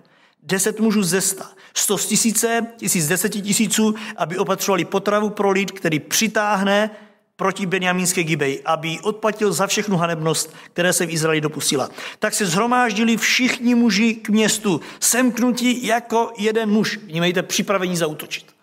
deset 0.46 0.80
mužů 0.80 1.02
ze 1.02 1.20
sta, 1.20 1.50
sto 1.78 1.98
z 1.98 2.06
tisíce, 2.06 2.66
tisíc 2.76 3.08
deseti 3.08 3.42
tisíců, 3.42 3.94
aby 4.16 4.38
opatřovali 4.38 4.84
potravu 4.84 5.30
pro 5.30 5.50
lid, 5.50 5.70
který 5.70 6.00
přitáhne 6.00 6.90
proti 7.36 7.66
Benjamínské 7.66 8.24
Gibej, 8.24 8.62
aby 8.64 8.98
odplatil 9.02 9.52
za 9.52 9.66
všechnu 9.66 9.96
hanebnost, 9.96 10.54
které 10.72 10.92
se 10.92 11.06
v 11.06 11.10
Izraeli 11.10 11.40
dopustila. 11.40 11.90
Tak 12.18 12.34
se 12.34 12.46
zhromáždili 12.46 13.16
všichni 13.16 13.74
muži 13.74 14.14
k 14.14 14.28
městu, 14.28 14.80
semknutí 15.00 15.86
jako 15.86 16.32
jeden 16.38 16.70
muž. 16.70 16.96
Vnímejte, 16.96 17.42
připravení 17.42 17.96
zautočit. 17.96 18.56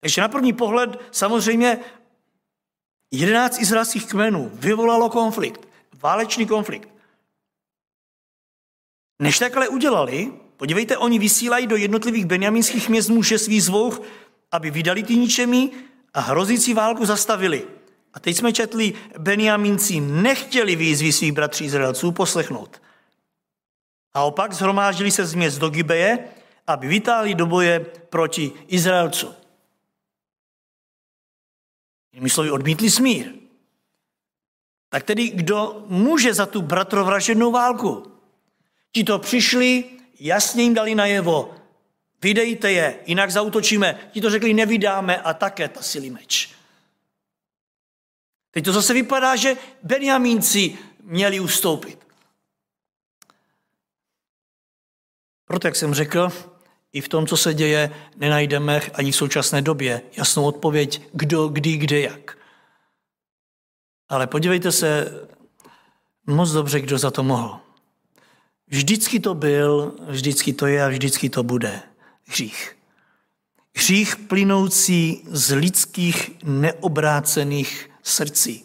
Takže 0.00 0.20
na 0.20 0.28
první 0.28 0.52
pohled 0.52 1.00
samozřejmě 1.10 1.78
jedenáct 3.10 3.60
izraelských 3.60 4.06
kmenů 4.06 4.50
vyvolalo 4.54 5.10
konflikt, 5.10 5.68
válečný 6.02 6.46
konflikt. 6.46 6.88
Než 9.22 9.38
takhle 9.38 9.68
udělali, 9.68 10.32
podívejte, 10.58 10.98
oni 10.98 11.18
vysílají 11.18 11.66
do 11.66 11.76
jednotlivých 11.76 12.26
benjamínských 12.26 12.88
měst 12.88 13.08
muže 13.08 13.38
svých 13.38 13.64
zvouch, 13.64 14.02
aby 14.52 14.70
vydali 14.70 15.02
ty 15.02 15.16
ničemi 15.16 15.70
a 16.14 16.20
hrozící 16.20 16.74
válku 16.74 17.06
zastavili. 17.06 17.66
A 18.14 18.20
teď 18.20 18.36
jsme 18.36 18.52
četli, 18.52 18.94
Benjamínci 19.18 20.00
nechtěli 20.00 20.76
výzvy 20.76 21.12
svých 21.12 21.32
bratří 21.32 21.64
Izraelců 21.64 22.12
poslechnout. 22.12 22.82
A 24.14 24.22
opak 24.22 24.52
zhromáždili 24.52 25.10
se 25.10 25.26
z 25.26 25.34
měst 25.34 25.58
do 25.58 25.70
Gibeje, 25.70 26.18
aby 26.66 26.88
vytáhli 26.88 27.34
do 27.34 27.46
boje 27.46 27.80
proti 28.10 28.52
Izraelcům. 28.66 29.34
Jinými 32.12 32.30
slovy, 32.30 32.50
odmítli 32.50 32.90
smír. 32.90 33.26
Tak 34.88 35.02
tedy 35.02 35.28
kdo 35.28 35.84
může 35.86 36.34
za 36.34 36.46
tu 36.46 36.62
bratrovražednou 36.62 37.52
válku? 37.52 38.12
Ti 38.92 39.04
to 39.04 39.18
přišli, 39.18 39.84
jasně 40.20 40.62
jim 40.62 40.74
dali 40.74 40.94
najevo, 40.94 41.54
vydejte 42.22 42.72
je, 42.72 42.98
jinak 43.06 43.30
zautočíme. 43.30 44.08
Ti 44.12 44.20
to 44.20 44.30
řekli, 44.30 44.54
nevydáme 44.54 45.20
a 45.20 45.34
také 45.34 45.68
tasili 45.68 46.10
meč. 46.10 46.50
Teď 48.50 48.64
to 48.64 48.72
zase 48.72 48.94
vypadá, 48.94 49.36
že 49.36 49.56
Benjamínci 49.82 50.78
měli 51.02 51.40
ustoupit. 51.40 51.98
Proto, 55.44 55.66
jak 55.66 55.76
jsem 55.76 55.94
řekl, 55.94 56.32
i 56.92 57.00
v 57.00 57.08
tom, 57.08 57.26
co 57.26 57.36
se 57.36 57.54
děje, 57.54 57.90
nenajdeme 58.16 58.80
ani 58.94 59.12
v 59.12 59.16
současné 59.16 59.62
době 59.62 60.02
jasnou 60.16 60.44
odpověď, 60.44 61.02
kdo, 61.12 61.48
kdy, 61.48 61.76
kde, 61.76 62.00
jak. 62.00 62.38
Ale 64.08 64.26
podívejte 64.26 64.72
se 64.72 65.12
moc 66.26 66.50
dobře, 66.50 66.80
kdo 66.80 66.98
za 66.98 67.10
to 67.10 67.22
mohl. 67.22 67.60
Vždycky 68.68 69.20
to 69.20 69.34
byl, 69.34 69.94
vždycky 70.08 70.52
to 70.52 70.66
je 70.66 70.84
a 70.84 70.88
vždycky 70.88 71.30
to 71.30 71.42
bude 71.42 71.82
hřích. 72.26 72.76
Hřích 73.76 74.16
plynoucí 74.16 75.22
z 75.26 75.54
lidských 75.54 76.30
neobrácených 76.44 77.90
srdcí. 78.02 78.64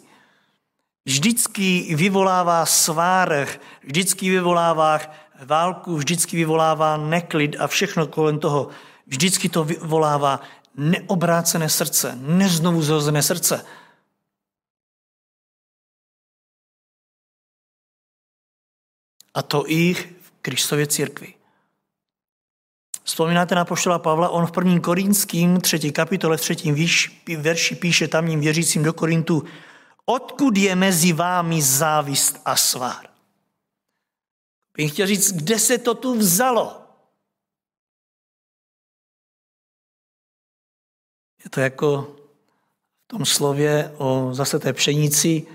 Vždycky 1.04 1.94
vyvolává 1.96 2.66
svárech, 2.66 3.60
vždycky 3.84 4.30
vyvolává 4.30 5.00
válku, 5.44 5.96
vždycky 5.96 6.36
vyvolává 6.36 6.96
neklid 6.96 7.56
a 7.58 7.66
všechno 7.66 8.06
kolem 8.06 8.38
toho. 8.38 8.68
Vždycky 9.06 9.48
to 9.48 9.64
vyvolává 9.64 10.40
neobrácené 10.76 11.68
srdce, 11.68 12.18
neznovu 12.20 12.82
zrozené 12.82 13.22
srdce. 13.22 13.64
A 19.34 19.42
to 19.42 19.70
i 19.70 19.94
v 19.94 20.32
Kristově 20.42 20.86
církvi. 20.86 21.34
Vzpomínáte 23.04 23.54
na 23.54 23.64
poštola 23.64 23.98
Pavla, 23.98 24.28
on 24.28 24.46
v 24.46 24.52
prvním 24.52 24.80
Korínským, 24.80 25.60
třetí 25.60 25.92
kapitole, 25.92 26.36
v 26.36 26.40
třetím 26.40 26.76
verši 27.38 27.74
píše 27.74 28.08
tamním 28.08 28.40
věřícím 28.40 28.82
do 28.82 28.92
Korintu, 28.92 29.44
odkud 30.04 30.56
je 30.56 30.76
mezi 30.76 31.12
vámi 31.12 31.62
závist 31.62 32.40
a 32.44 32.56
svár? 32.56 33.08
Bych 34.76 34.92
chtěl 34.92 35.06
říct, 35.06 35.32
kde 35.32 35.58
se 35.58 35.78
to 35.78 35.94
tu 35.94 36.18
vzalo? 36.18 36.80
Je 41.44 41.50
to 41.50 41.60
jako 41.60 42.16
v 43.04 43.06
tom 43.06 43.24
slově 43.24 43.94
o 43.98 44.34
zase 44.34 44.58
té 44.58 44.72
pšenici 44.72 45.46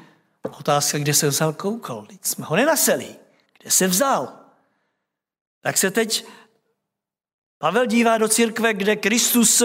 otázka, 0.59 0.97
kde 0.97 1.13
se 1.13 1.27
vzal 1.27 1.53
koukol. 1.53 2.05
Teď 2.05 2.25
jsme 2.25 2.45
ho 2.45 2.55
nenaseli. 2.55 3.15
Kde 3.61 3.71
se 3.71 3.87
vzal. 3.87 4.39
Tak 5.61 5.77
se 5.77 5.91
teď 5.91 6.25
Pavel 7.57 7.85
dívá 7.85 8.17
do 8.17 8.27
církve, 8.27 8.73
kde 8.73 8.95
Kristus 8.95 9.63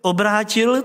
obrátil 0.00 0.84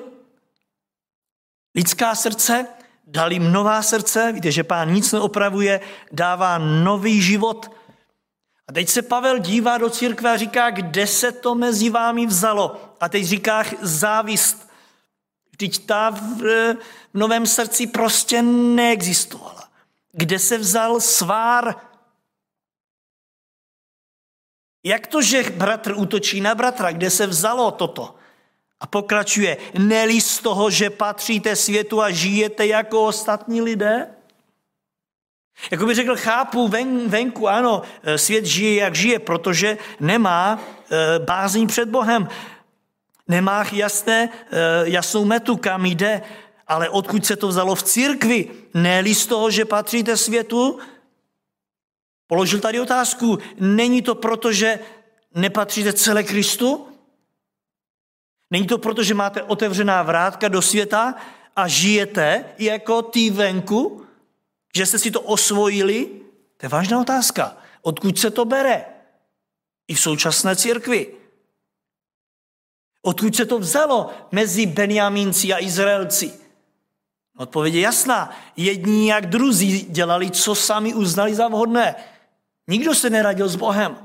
lidská 1.76 2.16
srdce, 2.16 2.68
dal 3.08 3.32
jim 3.32 3.52
nová 3.52 3.82
srdce, 3.82 4.32
víte, 4.32 4.52
že 4.52 4.64
pán 4.64 4.94
nic 4.94 5.12
neopravuje, 5.12 5.82
dává 6.12 6.58
nový 6.58 7.22
život. 7.22 7.72
A 8.68 8.74
teď 8.74 8.90
se 8.90 9.02
Pavel 9.02 9.38
dívá 9.38 9.78
do 9.78 9.90
církve 9.90 10.32
a 10.32 10.38
říká, 10.38 10.70
kde 10.70 11.08
se 11.08 11.32
to 11.32 11.56
mezi 11.56 11.90
vámi 11.90 12.26
vzalo. 12.26 12.96
A 13.00 13.10
teď 13.10 13.24
říká 13.24 13.64
závist. 13.82 14.70
Vždyť 15.52 15.86
ta 15.86 16.10
v, 16.10 16.42
v 17.14 17.14
novém 17.14 17.46
srdci 17.46 17.88
prostě 17.88 18.42
neexistovala. 18.42 19.70
Kde 20.12 20.40
se 20.40 20.58
vzal 20.58 21.00
svár? 21.00 21.76
Jak 24.88 25.08
to, 25.08 25.22
že 25.22 25.52
bratr 25.52 25.94
útočí 25.96 26.42
na 26.42 26.56
bratra? 26.56 26.92
Kde 26.92 27.10
se 27.10 27.28
vzalo 27.28 27.72
toto? 27.72 28.16
A 28.80 28.88
pokračuje, 28.88 29.58
neli 29.76 30.22
z 30.22 30.40
toho, 30.40 30.70
že 30.70 30.90
patříte 30.90 31.56
světu 31.56 32.02
a 32.02 32.12
žijete 32.12 32.68
jako 32.68 33.06
ostatní 33.06 33.62
lidé? 33.62 34.08
Jako 35.72 35.86
by 35.86 35.94
řekl, 35.96 36.16
chápu 36.16 36.68
ven, 36.68 37.10
venku, 37.10 37.50
ano, 37.50 37.82
e, 38.04 38.18
svět 38.18 38.46
žije, 38.46 38.76
jak 38.76 38.96
žije, 38.96 39.20
protože 39.20 39.78
nemá 40.00 40.60
e, 40.60 41.20
bázní 41.20 41.68
před 41.68 41.90
Bohem. 41.90 42.28
Nemá 43.28 43.66
jasné, 43.72 44.30
e, 44.52 44.90
jasnou 44.90 45.26
metu, 45.26 45.58
kam 45.58 45.86
jde, 45.86 46.22
ale 46.68 46.90
odkud 46.90 47.26
se 47.26 47.36
to 47.36 47.48
vzalo 47.48 47.76
v 47.76 47.84
církvi? 47.84 48.50
ne 48.74 49.04
z 49.14 49.26
toho, 49.26 49.52
že 49.52 49.66
patříte 49.66 50.18
světu? 50.18 50.80
Položil 52.28 52.60
tady 52.60 52.80
otázku, 52.80 53.40
není 53.60 54.02
to 54.02 54.16
proto, 54.16 54.52
že 54.52 54.80
nepatříte 55.36 55.94
celé 55.94 56.24
Kristu? 56.24 56.88
Není 58.52 58.68
to 58.68 58.78
proto, 58.78 59.04
že 59.04 59.14
máte 59.14 59.44
otevřená 59.44 60.04
vrátka 60.04 60.48
do 60.48 60.62
světa 60.62 61.16
a 61.56 61.68
žijete 61.68 62.46
jako 62.58 63.02
ty 63.02 63.30
venku? 63.30 64.06
Že 64.76 64.86
jste 64.86 65.00
si 65.00 65.12
to 65.12 65.22
osvojili? 65.22 66.06
To 66.58 66.66
je 66.66 66.70
vážná 66.70 67.02
otázka. 67.02 67.58
Odkud 67.82 68.20
se 68.20 68.32
to 68.32 68.46
bere? 68.46 68.86
I 69.88 69.96
v 69.96 70.00
současné 70.00 70.56
církvi. 70.56 71.14
Odkud 73.02 73.36
se 73.36 73.46
to 73.46 73.60
vzalo 73.60 74.10
mezi 74.32 74.66
Benjamínci 74.66 75.54
a 75.54 75.64
Izraelci? 75.64 76.34
Odpověď 77.38 77.74
je 77.74 77.82
jasná. 77.82 78.38
Jedni 78.58 79.10
jak 79.10 79.26
druzí 79.26 79.82
dělali, 79.82 80.32
co 80.32 80.56
sami 80.56 80.94
uznali 80.94 81.36
za 81.36 81.48
vhodné. 81.48 81.96
Nikdo 82.68 82.96
se 82.96 83.10
neradil 83.10 83.50
s 83.50 83.56
Bohem. 83.56 83.98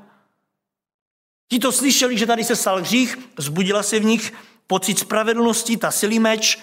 Ti 1.48 1.58
to 1.58 1.72
slyšeli, 1.72 2.18
že 2.18 2.26
tady 2.26 2.44
se 2.44 2.56
stal 2.56 2.80
hřích, 2.80 3.18
zbudila 3.38 3.82
se 3.82 3.98
v 3.98 4.04
nich 4.04 4.32
pocit 4.66 4.98
spravedlnosti, 4.98 5.76
ta 5.76 5.90
silý 5.90 6.18
meč. 6.18 6.58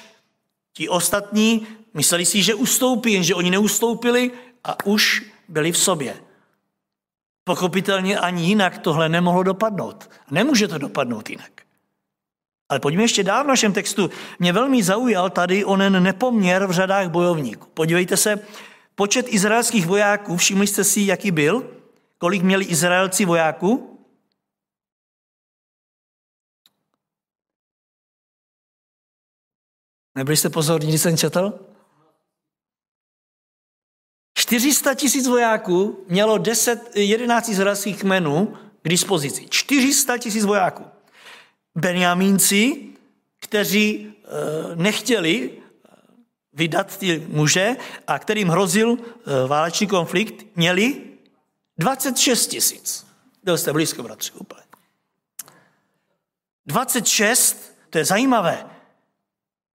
Ti 0.73 0.89
ostatní 0.89 1.67
mysleli 1.93 2.25
si, 2.25 2.43
že 2.43 2.55
ustoupí, 2.55 3.13
jenže 3.13 3.35
oni 3.35 3.49
neustoupili 3.49 4.31
a 4.63 4.85
už 4.85 5.25
byli 5.47 5.71
v 5.71 5.77
sobě. 5.77 6.23
Pochopitelně 7.43 8.19
ani 8.19 8.45
jinak 8.45 8.77
tohle 8.77 9.09
nemohlo 9.09 9.43
dopadnout. 9.43 10.09
Nemůže 10.31 10.67
to 10.67 10.77
dopadnout 10.77 11.29
jinak. 11.29 11.51
Ale 12.69 12.79
pojďme 12.79 13.03
ještě 13.03 13.23
dál 13.23 13.43
v 13.43 13.47
našem 13.47 13.73
textu. 13.73 14.09
Mě 14.39 14.53
velmi 14.53 14.83
zaujal 14.83 15.29
tady 15.29 15.65
onen 15.65 16.03
nepoměr 16.03 16.65
v 16.65 16.71
řadách 16.71 17.09
bojovníků. 17.09 17.67
Podívejte 17.73 18.17
se, 18.17 18.39
počet 18.95 19.25
izraelských 19.29 19.85
vojáků, 19.85 20.37
všimli 20.37 20.67
jste 20.67 20.83
si, 20.83 21.01
jaký 21.01 21.31
byl? 21.31 21.78
Kolik 22.19 22.43
měli 22.43 22.65
Izraelci 22.65 23.25
vojáků? 23.25 23.99
Nebyli 30.15 30.37
jste 30.37 30.49
pozorní, 30.49 30.89
když 30.89 31.01
jsem 31.01 31.17
četl? 31.17 31.59
400 34.33 34.93
tisíc 34.93 35.27
vojáků 35.27 36.05
mělo 36.07 36.37
10, 36.37 36.95
11 36.95 37.49
izraelských 37.49 37.99
kmenů 37.99 38.57
k 38.81 38.89
dispozici. 38.89 39.47
400 39.49 40.17
tisíc 40.17 40.45
vojáků. 40.45 40.85
Benjamínci, 41.75 42.89
kteří 43.39 43.89
e, 43.95 44.75
nechtěli 44.75 45.51
eh, 45.51 45.91
vydat 46.53 46.97
ty 46.97 47.27
muže 47.27 47.75
a 48.07 48.19
kterým 48.19 48.47
hrozil 48.47 48.97
e, 48.97 49.47
válečný 49.47 49.87
konflikt, 49.87 50.45
měli 50.55 51.08
26 51.79 52.47
tisíc. 52.47 53.07
Byl 53.43 53.57
jste 53.57 53.73
blízko, 53.73 54.03
bratři, 54.03 54.31
úplně. 54.31 54.63
26, 56.65 57.75
to 57.89 57.97
je 57.97 58.05
zajímavé, 58.05 58.69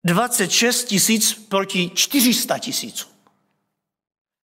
26 0.03 0.83
tisíc 0.83 1.33
proti 1.33 1.89
400 1.89 2.59
tisíců. 2.59 3.07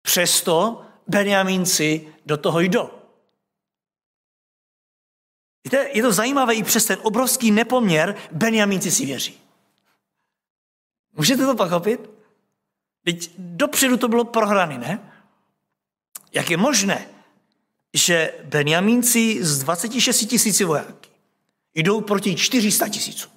Přesto 0.03 0.87
Benjamínci 1.07 2.15
do 2.27 2.37
toho 2.37 2.61
jdou. 2.61 2.91
Víte, 5.65 5.89
je 5.93 6.03
to 6.03 6.13
zajímavé 6.13 6.55
i 6.55 6.63
přes 6.63 6.85
ten 6.85 6.99
obrovský 7.03 7.51
nepoměr, 7.51 8.17
Benjamínci 8.33 8.91
si 8.91 9.07
věří. 9.07 9.41
Můžete 11.13 11.47
to 11.47 11.55
pochopit? 11.55 12.11
Teď 13.05 13.31
dopředu 13.39 13.97
to 13.97 14.09
bylo 14.09 14.25
prohraný, 14.25 14.79
ne? 14.79 15.13
Jak 16.33 16.51
je 16.51 16.57
možné, 16.57 17.14
že 17.95 18.33
Benjamínci 18.45 19.45
z 19.45 19.59
26 19.59 20.27
tisíci 20.27 20.65
vojáky 20.65 21.09
jdou 21.75 22.01
proti 22.01 22.37
400 22.37 22.89
tisíců? 22.89 23.29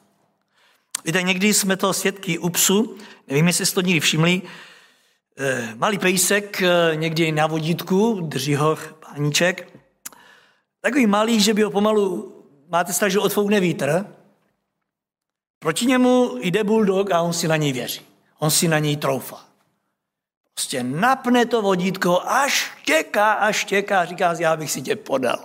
Víte, 1.06 1.22
někdy 1.22 1.54
jsme 1.54 1.78
to 1.78 1.94
svědky 1.94 2.38
u 2.38 2.50
psu, 2.50 2.98
nevím, 3.28 3.48
jestli 3.48 3.66
jste 3.66 3.76
to 3.76 3.82
někdy 3.82 4.00
všimli, 4.00 4.42
eh, 5.38 5.76
malý 5.76 5.98
pejsek 5.98 6.62
eh, 6.62 6.96
někdy 6.96 7.32
na 7.32 7.48
vodítku, 7.48 8.20
drží 8.22 8.56
ho 8.56 8.78
páníček, 9.00 9.80
takový 10.82 11.08
malý, 11.08 11.42
že 11.42 11.54
by 11.54 11.62
ho 11.62 11.72
pomalu, 11.72 12.36
máte 12.70 12.94
strach, 12.94 13.12
že 13.12 13.20
odfoukne 13.20 13.60
vítr, 13.60 14.06
proti 15.60 15.86
němu 15.86 16.38
jde 16.42 16.64
bulldog 16.64 17.12
a 17.12 17.22
on 17.22 17.34
si 17.34 17.48
na 17.48 17.56
něj 17.56 17.74
věří. 17.74 18.02
On 18.40 18.52
si 18.52 18.68
na 18.68 18.80
něj 18.80 18.98
troufá. 18.98 19.47
Prostě 20.58 20.84
napne 20.84 21.46
to 21.46 21.62
vodítko 21.62 22.22
a 22.22 22.48
štěká 22.48 23.34
a 23.34 23.52
štěká 23.52 24.02
a 24.02 24.06
říká, 24.06 24.36
já 24.40 24.56
bych 24.56 24.72
si 24.72 24.82
tě 24.82 24.96
podal. 24.96 25.40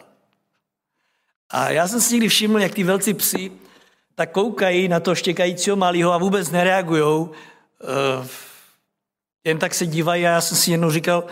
A 1.51 1.71
já 1.71 1.89
jsem 1.89 2.01
si 2.01 2.15
někdy 2.15 2.29
všiml, 2.29 2.61
jak 2.61 2.75
ty 2.75 2.85
velcí 2.85 3.15
psi 3.15 3.53
tak 4.15 4.33
koukají 4.33 4.89
na 4.89 5.01
to 5.01 5.15
štěkajícího 5.15 5.77
malého 5.77 6.13
a 6.13 6.19
vůbec 6.19 6.51
nereagují. 6.51 7.29
Eh, 7.83 8.29
jen 9.45 9.59
tak 9.59 9.75
se 9.75 9.87
dívají 9.87 10.27
a 10.27 10.31
já 10.31 10.41
jsem 10.41 10.57
si 10.57 10.71
jednou 10.71 10.91
říkal, 10.91 11.25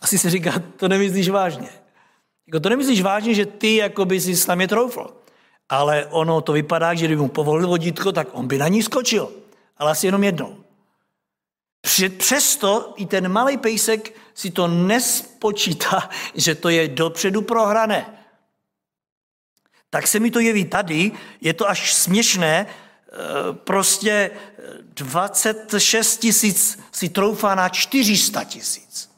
asi 0.00 0.18
si 0.18 0.30
říká, 0.30 0.62
to 0.76 0.88
nemyslíš 0.88 1.28
vážně. 1.28 1.68
Jako 2.46 2.60
to 2.60 2.68
nemyslíš 2.68 3.02
vážně, 3.02 3.34
že 3.34 3.46
ty 3.46 3.76
jako 3.76 4.04
by 4.04 4.20
si 4.20 4.36
s 4.36 4.46
námi 4.46 4.68
troufl. 4.68 5.10
Ale 5.68 6.06
ono 6.06 6.40
to 6.40 6.52
vypadá, 6.52 6.94
že 6.94 7.06
kdyby 7.06 7.22
mu 7.22 7.28
povolil 7.28 7.68
vodítko, 7.68 8.12
tak 8.12 8.28
on 8.32 8.46
by 8.46 8.58
na 8.58 8.68
ní 8.68 8.82
skočil. 8.82 9.32
Ale 9.76 9.90
asi 9.90 10.06
jenom 10.06 10.24
jednou. 10.24 10.62
Přesto 12.18 12.94
i 12.96 13.06
ten 13.06 13.28
malý 13.28 13.56
pejsek 13.56 14.14
si 14.34 14.50
to 14.50 14.68
nespočítá, 14.68 16.10
že 16.34 16.54
to 16.54 16.68
je 16.68 16.88
dopředu 16.88 17.42
prohrané 17.42 18.22
tak 19.92 20.06
se 20.06 20.20
mi 20.20 20.30
to 20.30 20.40
jeví 20.40 20.64
tady, 20.64 21.12
je 21.40 21.54
to 21.54 21.68
až 21.68 21.94
směšné, 21.94 22.66
eh, 22.66 23.52
prostě 23.52 24.30
26 24.94 26.16
tisíc 26.16 26.78
si 26.92 27.08
troufá 27.08 27.54
na 27.54 27.68
400 27.68 28.44
tisíc. 28.44 29.10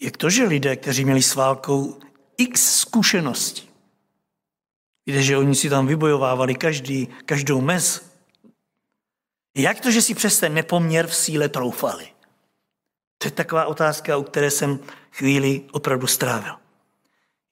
Jak 0.00 0.16
to, 0.16 0.30
že 0.30 0.44
lidé, 0.44 0.76
kteří 0.76 1.04
měli 1.04 1.22
s 1.22 1.34
válkou 1.34 2.00
x 2.36 2.80
zkušeností, 2.80 3.70
víte, 5.06 5.22
že 5.22 5.38
oni 5.38 5.54
si 5.54 5.70
tam 5.70 5.86
vybojovávali 5.86 6.54
každý, 6.54 7.08
každou 7.26 7.60
mez, 7.60 8.14
jak 9.56 9.80
to, 9.80 9.90
že 9.90 10.02
si 10.02 10.14
přes 10.14 10.38
ten 10.38 10.54
nepoměr 10.54 11.06
v 11.06 11.14
síle 11.14 11.48
troufali? 11.48 12.08
To 13.18 13.26
je 13.28 13.32
taková 13.32 13.66
otázka, 13.66 14.16
u 14.16 14.22
které 14.22 14.50
jsem 14.50 14.78
chvíli 15.10 15.62
opravdu 15.72 16.06
strávil. 16.06 16.54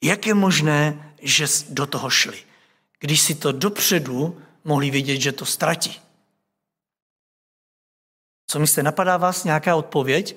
Jak 0.03 0.27
je 0.27 0.35
možné, 0.35 1.15
že 1.23 1.47
do 1.69 1.87
toho 1.87 2.11
šli, 2.11 2.39
když 2.99 3.21
si 3.21 3.35
to 3.35 3.53
dopředu 3.53 4.43
mohli 4.65 4.91
vědět, 4.91 5.17
že 5.17 5.33
to 5.33 5.47
ztratí? 5.47 6.01
Co 8.47 8.59
myslíte, 8.59 8.83
napadá 8.83 9.17
vás 9.17 9.45
nějaká 9.45 9.77
odpověď? 9.77 10.37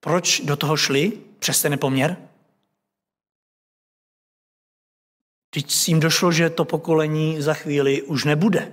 Proč 0.00 0.40
do 0.40 0.56
toho 0.56 0.76
šli 0.76 1.12
přes 1.38 1.62
ten 1.62 1.70
nepoměr? 1.70 2.16
Vždyť 5.56 5.88
jim 5.88 6.00
došlo, 6.00 6.32
že 6.32 6.50
to 6.50 6.64
pokolení 6.64 7.40
za 7.42 7.54
chvíli 7.54 8.02
už 8.02 8.24
nebude. 8.24 8.72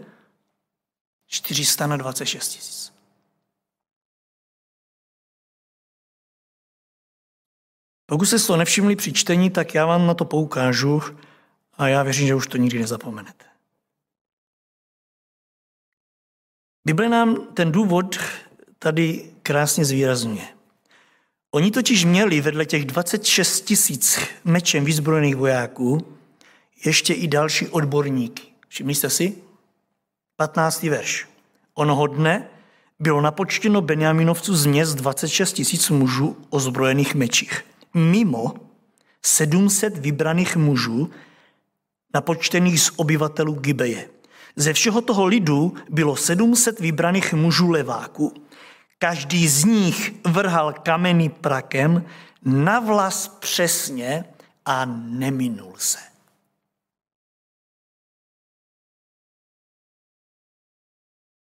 426 1.27 2.47
tisíc. 2.49 2.93
Pokud 8.05 8.25
se 8.25 8.47
to 8.47 8.57
nevšimli 8.57 8.95
při 8.95 9.13
čtení, 9.13 9.49
tak 9.49 9.73
já 9.73 9.85
vám 9.85 10.07
na 10.07 10.13
to 10.13 10.25
poukážu 10.25 11.01
a 11.73 11.87
já 11.87 12.03
věřím, 12.03 12.27
že 12.27 12.35
už 12.35 12.47
to 12.47 12.57
nikdy 12.57 12.79
nezapomenete. 12.79 13.45
Bible 16.85 17.09
nám 17.09 17.53
ten 17.53 17.71
důvod 17.71 18.17
tady 18.79 19.31
krásně 19.43 19.85
zvýrazňuje. 19.85 20.47
Oni 21.51 21.71
totiž 21.71 22.05
měli 22.05 22.41
vedle 22.41 22.65
těch 22.65 22.85
26 22.85 23.61
tisíc 23.61 24.19
mečem 24.43 24.85
vyzbrojených 24.85 25.35
vojáků 25.35 26.13
ještě 26.85 27.13
i 27.13 27.27
další 27.27 27.67
odborníky. 27.67 28.43
Všimli 28.67 28.95
jste 28.95 29.09
si? 29.09 29.35
15. 30.35 30.83
verš. 30.83 31.27
Onoho 31.73 32.07
dne 32.07 32.47
bylo 32.99 33.21
napočtěno 33.21 33.81
Benjaminovců 33.81 34.55
z 34.55 34.65
měst 34.65 34.95
26 34.95 35.53
tisíc 35.53 35.89
mužů 35.89 36.37
ozbrojených 36.49 37.15
mečích. 37.15 37.65
Mimo 37.93 38.53
700 39.25 39.97
vybraných 39.97 40.55
mužů 40.55 41.11
napočtených 42.13 42.81
z 42.81 42.91
obyvatelů 42.95 43.53
Gibeje. 43.53 44.09
Ze 44.55 44.73
všeho 44.73 45.01
toho 45.01 45.25
lidu 45.25 45.73
bylo 45.89 46.15
700 46.15 46.79
vybraných 46.79 47.33
mužů 47.33 47.71
leváků. 47.71 48.33
Každý 48.99 49.47
z 49.47 49.65
nich 49.65 50.13
vrhal 50.25 50.73
kameny 50.73 51.29
prakem 51.29 52.05
na 52.45 52.79
vlas 52.79 53.27
přesně 53.27 54.25
a 54.65 54.85
neminul 54.85 55.73
se. 55.77 56.12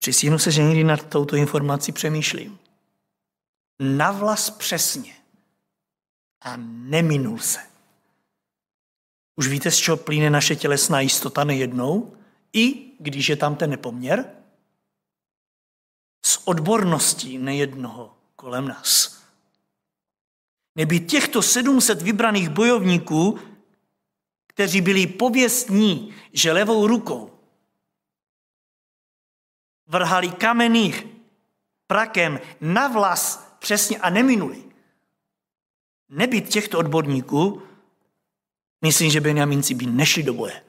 Přisíhnu 0.06 0.38
se, 0.38 0.50
že 0.50 0.62
někdy 0.62 0.84
nad 0.84 1.06
touto 1.06 1.36
informací 1.36 1.92
přemýšlím. 1.92 2.58
Na 3.80 4.12
vlas 4.12 4.50
přesně 4.50 5.16
a 6.40 6.56
neminul 6.56 7.38
se. 7.38 7.58
Už 9.36 9.48
víte, 9.48 9.70
z 9.70 9.76
čeho 9.76 9.96
plíne 9.96 10.30
naše 10.30 10.56
tělesná 10.56 11.00
jistota 11.00 11.44
nejednou? 11.44 12.16
I 12.52 12.92
když 12.98 13.28
je 13.28 13.36
tam 13.36 13.56
ten 13.56 13.70
nepoměr? 13.70 14.30
Z 16.26 16.38
odborností 16.44 17.38
nejednoho 17.38 18.16
kolem 18.36 18.68
nás. 18.68 19.22
Nebýt 20.76 21.10
těchto 21.10 21.42
700 21.42 22.02
vybraných 22.02 22.48
bojovníků, 22.48 23.38
kteří 24.46 24.80
byli 24.80 25.06
pověstní, 25.06 26.14
že 26.32 26.52
levou 26.52 26.86
rukou 26.86 27.35
vrhali 29.86 30.30
kamenných 30.30 31.06
prakem 31.86 32.40
na 32.60 32.88
vlas 32.88 33.56
přesně 33.58 33.98
a 33.98 34.10
neminuli. 34.10 34.64
Nebyt 36.08 36.48
těchto 36.48 36.78
odborníků, 36.78 37.62
myslím, 38.82 39.10
že 39.10 39.20
Benjaminci 39.20 39.74
by 39.74 39.86
nešli 39.86 40.22
do 40.22 40.34
boje. 40.34 40.64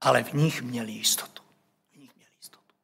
Ale 0.00 0.24
v 0.24 0.32
nich 0.32 0.62
měli 0.62 0.92
jistotu. 0.92 1.42
V 1.92 1.96
nich 1.96 2.16
měli 2.16 2.32
jistotu. 2.36 2.74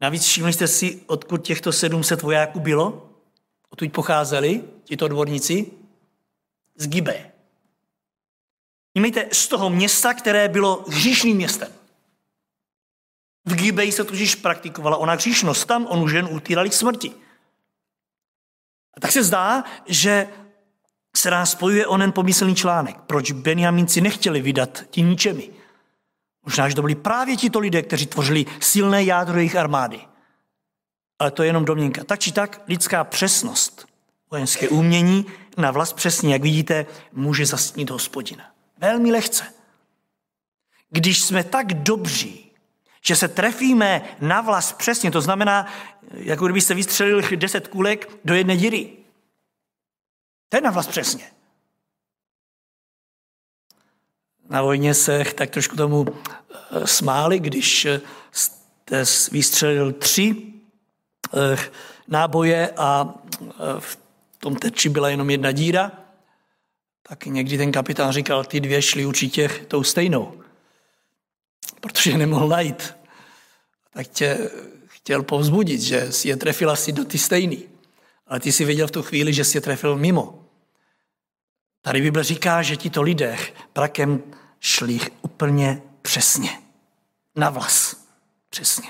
Navíc 0.00 0.24
všimli 0.24 0.52
jste 0.52 0.68
si, 0.68 1.02
odkud 1.06 1.38
těchto 1.38 1.72
700 1.72 2.22
vojáků 2.22 2.60
bylo? 2.60 3.10
Odkud 3.70 3.92
pocházeli 3.92 4.64
tito 4.84 5.04
odborníci? 5.04 5.72
Z 6.74 6.86
Gibe. 6.86 7.35
Vnímejte, 8.96 9.28
z 9.32 9.48
toho 9.48 9.70
města, 9.70 10.14
které 10.14 10.48
bylo 10.48 10.84
hříšným 10.88 11.36
městem. 11.36 11.72
V 13.44 13.54
Gibeji 13.54 13.92
se 13.92 14.04
totiž 14.04 14.34
praktikovala 14.34 14.96
ona 14.96 15.12
hříšnost. 15.12 15.64
Tam 15.64 15.86
onu 15.86 16.08
žen 16.08 16.28
utírali 16.30 16.70
k 16.70 16.72
smrti. 16.72 17.12
A 18.96 19.00
tak 19.00 19.12
se 19.12 19.22
zdá, 19.24 19.64
že 19.86 20.28
se 21.16 21.30
nás 21.30 21.50
spojuje 21.50 21.86
onen 21.86 22.12
pomyslný 22.12 22.54
článek. 22.56 22.96
Proč 22.96 23.32
Benjaminci 23.32 24.00
nechtěli 24.00 24.40
vydat 24.40 24.84
ti 24.90 25.02
ničemi? 25.02 25.50
Možná, 26.44 26.68
že 26.68 26.74
to 26.74 26.82
byli 26.82 26.94
právě 26.94 27.36
tito 27.36 27.58
lidé, 27.58 27.82
kteří 27.82 28.06
tvořili 28.06 28.46
silné 28.60 29.04
jádro 29.04 29.36
jejich 29.36 29.56
armády. 29.56 30.00
Ale 31.18 31.30
to 31.30 31.42
je 31.42 31.48
jenom 31.48 31.64
domněnka. 31.64 32.04
Tak 32.04 32.20
či 32.20 32.32
tak 32.32 32.62
lidská 32.66 33.04
přesnost, 33.04 33.86
vojenské 34.30 34.68
umění 34.68 35.26
na 35.56 35.70
vlast 35.70 35.96
přesně, 35.96 36.32
jak 36.32 36.42
vidíte, 36.42 36.86
může 37.12 37.46
zastínit 37.46 37.90
hospodina. 37.90 38.55
Velmi 38.76 39.12
lehce. 39.12 39.54
Když 40.90 41.22
jsme 41.22 41.44
tak 41.44 41.74
dobří, 41.74 42.50
že 43.00 43.16
se 43.16 43.28
trefíme 43.28 44.16
na 44.20 44.40
vlas 44.40 44.72
přesně, 44.72 45.10
to 45.10 45.20
znamená, 45.20 45.72
jako 46.10 46.44
kdybyste 46.44 46.74
vystřelil 46.74 47.22
deset 47.36 47.68
kulek 47.68 48.10
do 48.24 48.34
jedné 48.34 48.56
díry. 48.56 48.96
To 50.48 50.56
je 50.56 50.60
na 50.60 50.70
vlas 50.70 50.86
přesně. 50.86 51.30
Na 54.48 54.62
vojně 54.62 54.94
se 54.94 55.24
tak 55.34 55.50
trošku 55.50 55.76
tomu 55.76 56.06
eh, 56.08 56.86
smáli, 56.86 57.40
když 57.40 57.84
eh, 57.84 58.00
jste 58.32 59.04
vystřelil 59.32 59.92
tři 59.92 60.52
eh, 61.34 61.56
náboje 62.08 62.70
a 62.76 63.14
v 63.78 63.98
tom 64.38 64.56
terči 64.56 64.88
byla 64.88 65.08
jenom 65.08 65.30
jedna 65.30 65.52
díra, 65.52 65.92
tak 67.08 67.26
někdy 67.26 67.58
ten 67.58 67.72
kapitán 67.72 68.12
říkal, 68.12 68.44
ty 68.44 68.60
dvě 68.60 68.82
šly 68.82 69.06
určitě 69.06 69.48
tou 69.48 69.82
stejnou, 69.82 70.42
protože 71.80 72.18
nemohl 72.18 72.48
najít. 72.48 72.94
Tak 73.90 74.08
tě 74.08 74.50
chtěl 74.86 75.22
povzbudit, 75.22 75.80
že 75.80 76.12
si 76.12 76.28
je 76.28 76.36
trefil 76.36 76.70
asi 76.70 76.92
do 76.92 77.04
ty 77.04 77.18
stejný. 77.18 77.68
Ale 78.26 78.40
ty 78.40 78.52
si 78.52 78.64
věděl 78.64 78.86
v 78.86 78.90
tu 78.90 79.02
chvíli, 79.02 79.32
že 79.32 79.44
si 79.44 79.56
je 79.56 79.60
trefil 79.60 79.96
mimo. 79.96 80.44
Tady 81.80 82.00
Bible 82.00 82.24
říká, 82.24 82.62
že 82.62 82.76
tito 82.76 83.02
lidé 83.02 83.38
prakem 83.72 84.22
šli 84.60 85.00
úplně 85.22 85.82
přesně. 86.02 86.62
Na 87.36 87.50
vlas. 87.50 88.06
Přesně. 88.50 88.88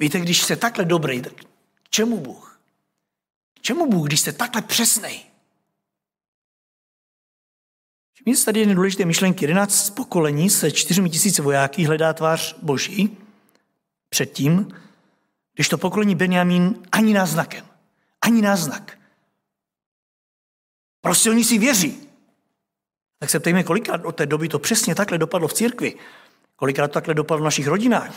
Víte, 0.00 0.20
když 0.20 0.42
jste 0.42 0.56
takhle 0.56 0.84
dobrý, 0.84 1.22
tak 1.22 1.32
k 1.82 1.90
čemu 1.90 2.20
Bůh? 2.20 2.60
K 3.54 3.60
čemu 3.60 3.90
Bůh, 3.90 4.06
když 4.06 4.20
jste 4.20 4.32
takhle 4.32 4.62
přesnej? 4.62 5.29
Všimněte 8.20 8.44
tady 8.44 8.60
jedné 8.60 8.74
důležité 8.74 9.04
myšlenky. 9.04 9.44
11 9.44 9.90
pokolení 9.90 10.50
se 10.50 10.70
čtyřmi 10.70 11.10
tisíci 11.10 11.42
vojáky 11.42 11.84
hledá 11.84 12.12
tvář 12.12 12.56
Boží 12.62 13.18
předtím, 14.08 14.68
když 15.54 15.68
to 15.68 15.78
pokolení 15.78 16.14
Benjamín 16.14 16.82
ani 16.92 17.14
náznakem. 17.14 17.66
Ani 18.20 18.42
náznak. 18.42 18.98
Prostě 21.00 21.30
oni 21.30 21.44
si 21.44 21.58
věří. 21.58 22.08
Tak 23.18 23.30
se 23.30 23.40
ptejme, 23.40 23.64
kolikrát 23.64 24.04
od 24.04 24.16
té 24.16 24.26
doby 24.26 24.48
to 24.48 24.58
přesně 24.58 24.94
takhle 24.94 25.18
dopadlo 25.18 25.48
v 25.48 25.54
církvi. 25.54 25.94
Kolikrát 26.56 26.88
to 26.88 26.94
takhle 26.94 27.14
dopadlo 27.14 27.42
v 27.42 27.44
našich 27.44 27.66
rodinách. 27.66 28.14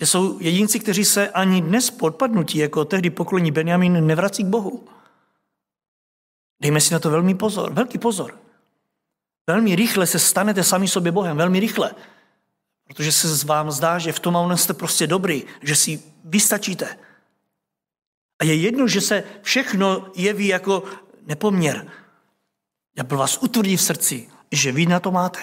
Jsou 0.00 0.40
jedinci, 0.40 0.80
kteří 0.80 1.04
se 1.04 1.30
ani 1.30 1.62
dnes 1.62 1.90
podpadnutí, 1.90 2.58
jako 2.58 2.84
tehdy 2.84 3.10
pokolení 3.10 3.50
Benjamin, 3.50 4.06
nevrací 4.06 4.44
k 4.44 4.46
Bohu. 4.46 4.88
Dejme 6.62 6.80
si 6.80 6.94
na 6.94 6.98
to 6.98 7.10
velmi 7.10 7.34
pozor, 7.34 7.72
velký 7.72 7.98
pozor. 7.98 8.38
Velmi 9.46 9.76
rychle 9.76 10.06
se 10.06 10.18
stanete 10.18 10.64
sami 10.64 10.88
sobě 10.88 11.12
Bohem, 11.12 11.36
velmi 11.36 11.60
rychle. 11.60 11.94
Protože 12.86 13.12
se 13.12 13.46
vám 13.46 13.70
zdá, 13.70 13.98
že 13.98 14.12
v 14.12 14.20
tom 14.20 14.36
a 14.36 14.56
jste 14.56 14.74
prostě 14.74 15.06
dobrý, 15.06 15.44
že 15.62 15.76
si 15.76 16.02
vystačíte. 16.24 16.98
A 18.38 18.44
je 18.44 18.54
jedno, 18.54 18.88
že 18.88 19.00
se 19.00 19.24
všechno 19.42 20.06
jeví 20.14 20.46
jako 20.46 20.84
nepoměr. 21.26 21.86
Já 22.96 23.04
byl 23.04 23.18
vás 23.18 23.38
utvrdí 23.42 23.76
v 23.76 23.82
srdci, 23.82 24.28
že 24.52 24.72
vy 24.72 24.86
na 24.86 25.00
to 25.00 25.10
máte. 25.10 25.40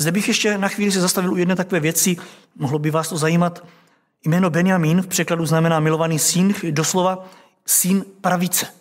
Zde 0.00 0.12
bych 0.12 0.28
ještě 0.28 0.58
na 0.58 0.68
chvíli 0.68 0.92
se 0.92 1.00
zastavil 1.00 1.32
u 1.32 1.36
jedné 1.36 1.56
takové 1.56 1.80
věci, 1.80 2.16
mohlo 2.54 2.78
by 2.78 2.90
vás 2.90 3.08
to 3.08 3.16
zajímat. 3.16 3.66
Jméno 4.24 4.50
Benjamín 4.50 5.02
v 5.02 5.06
překladu 5.06 5.46
znamená 5.46 5.80
milovaný 5.80 6.18
syn, 6.18 6.54
doslova 6.70 7.28
syn 7.66 8.04
pravice. 8.20 8.75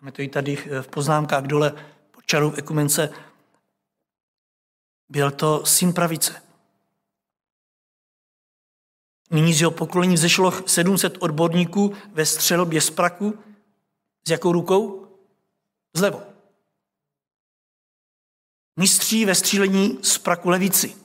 Máme 0.00 0.12
to 0.12 0.22
i 0.22 0.28
tady 0.28 0.56
v 0.82 0.88
poznámkách 0.88 1.44
dole 1.44 1.72
pod 2.10 2.26
čarou 2.26 2.52
ekumence. 2.52 3.12
Byl 5.08 5.30
to 5.30 5.66
syn 5.66 5.92
pravice. 5.92 6.42
Nyní 9.30 9.54
z 9.54 9.60
jeho 9.60 9.70
pokolení 9.70 10.14
vzešlo 10.14 10.52
700 10.68 11.16
odborníků 11.18 11.94
ve 12.12 12.26
střelbě 12.26 12.80
z 12.80 12.90
praku. 12.90 13.38
S 14.26 14.30
jakou 14.30 14.52
rukou? 14.52 15.06
Z 15.94 16.00
levou. 16.00 16.22
Mistří 18.76 19.24
ve 19.24 19.34
střílení 19.34 19.98
z 20.02 20.18
praku 20.18 20.50
levici. 20.50 20.96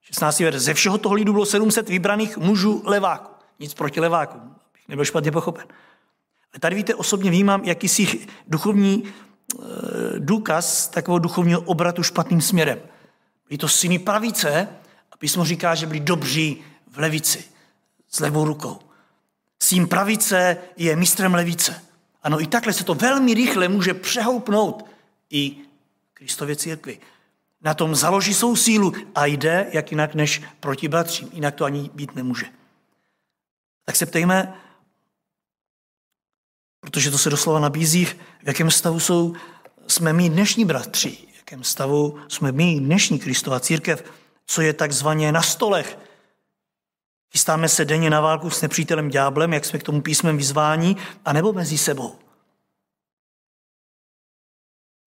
16. 0.00 0.40
verze. 0.40 0.60
Ze 0.60 0.74
všeho 0.74 0.98
toho 0.98 1.14
lidu 1.14 1.32
bylo 1.32 1.46
700 1.46 1.88
vybraných 1.88 2.36
mužů 2.36 2.82
leváků. 2.84 3.34
Nic 3.58 3.74
proti 3.74 4.00
levákům, 4.00 4.40
abych 4.40 4.88
nebyl 4.88 5.04
špatně 5.04 5.32
pochopen. 5.32 5.66
Tady 6.60 6.76
víte, 6.76 6.94
osobně 6.94 7.30
vnímám 7.30 7.64
jakýsi 7.64 8.26
duchovní 8.46 9.04
eh, 9.04 9.62
důkaz 10.18 10.88
takového 10.88 11.18
duchovního 11.18 11.60
obratu 11.60 12.02
špatným 12.02 12.40
směrem. 12.40 12.78
Byli 13.48 13.58
to 13.58 13.68
syny 13.68 13.98
pravice 13.98 14.68
a 15.12 15.16
písmo 15.16 15.44
říká, 15.44 15.74
že 15.74 15.86
byli 15.86 16.00
dobří 16.00 16.62
v 16.90 16.98
levici 16.98 17.44
s 18.08 18.20
levou 18.20 18.44
rukou. 18.44 18.78
Sým 19.62 19.88
pravice 19.88 20.56
je 20.76 20.96
mistrem 20.96 21.34
levice. 21.34 21.82
Ano, 22.22 22.40
i 22.40 22.46
takhle 22.46 22.72
se 22.72 22.84
to 22.84 22.94
velmi 22.94 23.34
rychle 23.34 23.68
může 23.68 23.94
přehoupnout 23.94 24.84
i 25.30 25.56
Kristově 26.14 26.56
církvi. 26.56 26.98
Na 27.62 27.74
tom 27.74 27.94
založí 27.94 28.34
svou 28.34 28.56
sílu 28.56 28.92
a 29.14 29.26
jde 29.26 29.66
jak 29.72 29.90
jinak 29.90 30.14
než 30.14 30.42
proti 30.60 30.88
bratřím. 30.88 31.30
Jinak 31.32 31.54
to 31.54 31.64
ani 31.64 31.90
být 31.94 32.14
nemůže. 32.14 32.46
Tak 33.84 33.96
se 33.96 34.06
ptejme, 34.06 34.54
protože 36.84 37.10
to 37.10 37.18
se 37.18 37.30
doslova 37.30 37.60
nabízí, 37.60 38.04
v 38.04 38.16
jakém 38.46 38.70
stavu 38.70 39.00
jsou, 39.00 39.34
jsme 39.88 40.12
my 40.12 40.30
dnešní 40.30 40.64
bratři, 40.64 41.10
v 41.10 41.36
jakém 41.36 41.64
stavu 41.64 42.18
jsme 42.28 42.52
my 42.52 42.80
dnešní 42.80 43.18
Kristova 43.18 43.60
církev, 43.60 44.12
co 44.46 44.62
je 44.62 44.72
takzvaně 44.72 45.32
na 45.32 45.42
stolech. 45.42 45.98
Chystáme 47.32 47.68
se 47.68 47.84
denně 47.84 48.10
na 48.10 48.20
válku 48.20 48.50
s 48.50 48.62
nepřítelem 48.62 49.08
ďáblem, 49.08 49.52
jak 49.52 49.64
jsme 49.64 49.78
k 49.78 49.82
tomu 49.82 50.00
písmem 50.00 50.36
vyzvání, 50.36 50.96
anebo 51.24 51.52
mezi 51.52 51.78
sebou. 51.78 52.18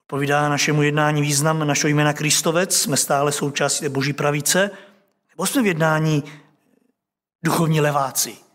Povídá 0.08 0.50
našemu 0.50 0.82
jednání 0.82 1.22
význam 1.22 1.68
našeho 1.68 1.90
jména 1.90 2.14
Kristovec, 2.14 2.78
jsme 2.78 2.98
stále 2.98 3.32
součástí 3.32 3.80
té 3.80 3.90
boží 3.90 4.14
pravice, 4.14 4.72
nebo 5.30 5.46
jsme 5.46 5.64
v 5.64 5.66
jednání 5.66 6.24
duchovní 7.44 7.82
leváci. 7.82 8.47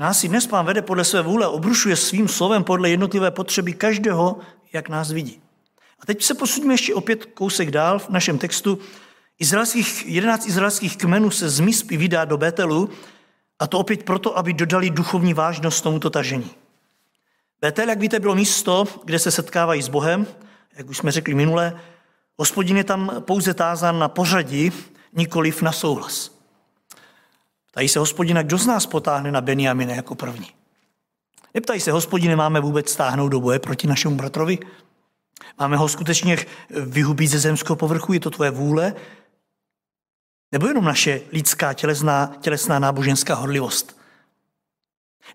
Nás 0.00 0.20
si 0.20 0.28
dnes 0.28 0.46
pán 0.46 0.66
vede 0.66 0.82
podle 0.82 1.04
své 1.04 1.22
vůle, 1.22 1.48
obrušuje 1.48 1.96
svým 1.96 2.28
slovem 2.28 2.64
podle 2.64 2.90
jednotlivé 2.90 3.30
potřeby 3.30 3.72
každého, 3.72 4.38
jak 4.72 4.88
nás 4.88 5.10
vidí. 5.10 5.42
A 6.00 6.06
teď 6.06 6.22
se 6.22 6.34
posudíme 6.34 6.74
ještě 6.74 6.94
opět 6.94 7.24
kousek 7.24 7.70
dál 7.70 7.98
v 7.98 8.08
našem 8.08 8.38
textu. 8.38 8.78
Izraelských, 9.38 10.06
11 10.06 10.46
izraelských 10.46 10.96
kmenů 10.96 11.30
se 11.30 11.48
z 11.48 11.60
Mispy 11.60 11.96
vydá 11.96 12.24
do 12.24 12.36
Betelu, 12.36 12.90
a 13.58 13.66
to 13.66 13.78
opět 13.78 14.02
proto, 14.02 14.38
aby 14.38 14.52
dodali 14.52 14.90
duchovní 14.90 15.34
vážnost 15.34 15.80
tomuto 15.80 16.10
tažení. 16.10 16.50
Betel, 17.60 17.88
jak 17.88 18.00
víte, 18.00 18.20
bylo 18.20 18.34
místo, 18.34 18.84
kde 19.04 19.18
se 19.18 19.30
setkávají 19.30 19.82
s 19.82 19.88
Bohem, 19.88 20.26
jak 20.76 20.88
už 20.88 20.96
jsme 20.96 21.12
řekli 21.12 21.34
minule. 21.34 21.80
Hospodin 22.36 22.76
je 22.76 22.84
tam 22.84 23.12
pouze 23.20 23.54
tázán 23.54 23.98
na 23.98 24.08
pořadí, 24.08 24.72
nikoliv 25.12 25.62
na 25.62 25.72
souhlas. 25.72 26.39
Ptají 27.70 27.88
se 27.88 27.98
hospodina, 27.98 28.42
kdo 28.42 28.58
z 28.58 28.66
nás 28.66 28.86
potáhne 28.86 29.32
na 29.32 29.40
Benjamine 29.40 29.96
jako 29.96 30.14
první. 30.14 30.46
Neptají 31.54 31.80
se, 31.80 31.92
hospodine, 31.92 32.36
máme 32.36 32.60
vůbec 32.60 32.90
stáhnout 32.90 33.28
do 33.28 33.40
boje 33.40 33.58
proti 33.58 33.86
našemu 33.86 34.16
bratrovi? 34.16 34.58
Máme 35.58 35.76
ho 35.76 35.88
skutečně 35.88 36.38
vyhubit 36.70 37.30
ze 37.30 37.38
zemského 37.38 37.76
povrchu? 37.76 38.12
Je 38.12 38.20
to 38.20 38.30
tvoje 38.30 38.50
vůle? 38.50 38.94
Nebo 40.52 40.66
jenom 40.66 40.84
naše 40.84 41.20
lidská 41.32 41.72
tělesná, 41.72 42.36
tělesná 42.40 42.78
náboženská 42.78 43.34
horlivost? 43.34 43.96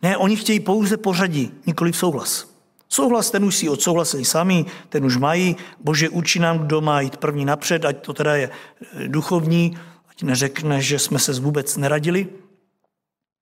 Ne, 0.02 0.18
oni 0.18 0.36
chtějí 0.36 0.60
pouze 0.60 0.98
pořadí, 0.98 1.52
nikoli 1.66 1.94
souhlas. 1.94 2.56
Souhlas 2.90 3.32
ten 3.32 3.46
už 3.46 3.56
si 3.56 3.70
odsouhlasili 3.70 4.26
sami, 4.26 4.66
ten 4.90 5.06
už 5.06 5.18
mají. 5.18 5.56
Bože, 5.80 6.10
učí 6.10 6.40
nám, 6.40 6.60
kdo 6.60 6.82
má 6.82 7.02
jít 7.02 7.18
první 7.18 7.46
napřed, 7.46 7.86
ať 7.86 8.06
to 8.06 8.14
teda 8.14 8.36
je 8.36 8.50
eh, 8.50 9.08
duchovní, 9.08 9.78
ať 10.16 10.24
neřekne, 10.24 10.82
že 10.82 11.00
jsme 11.00 11.20
se 11.20 11.34
vůbec 11.34 11.78
neradili. 11.78 12.28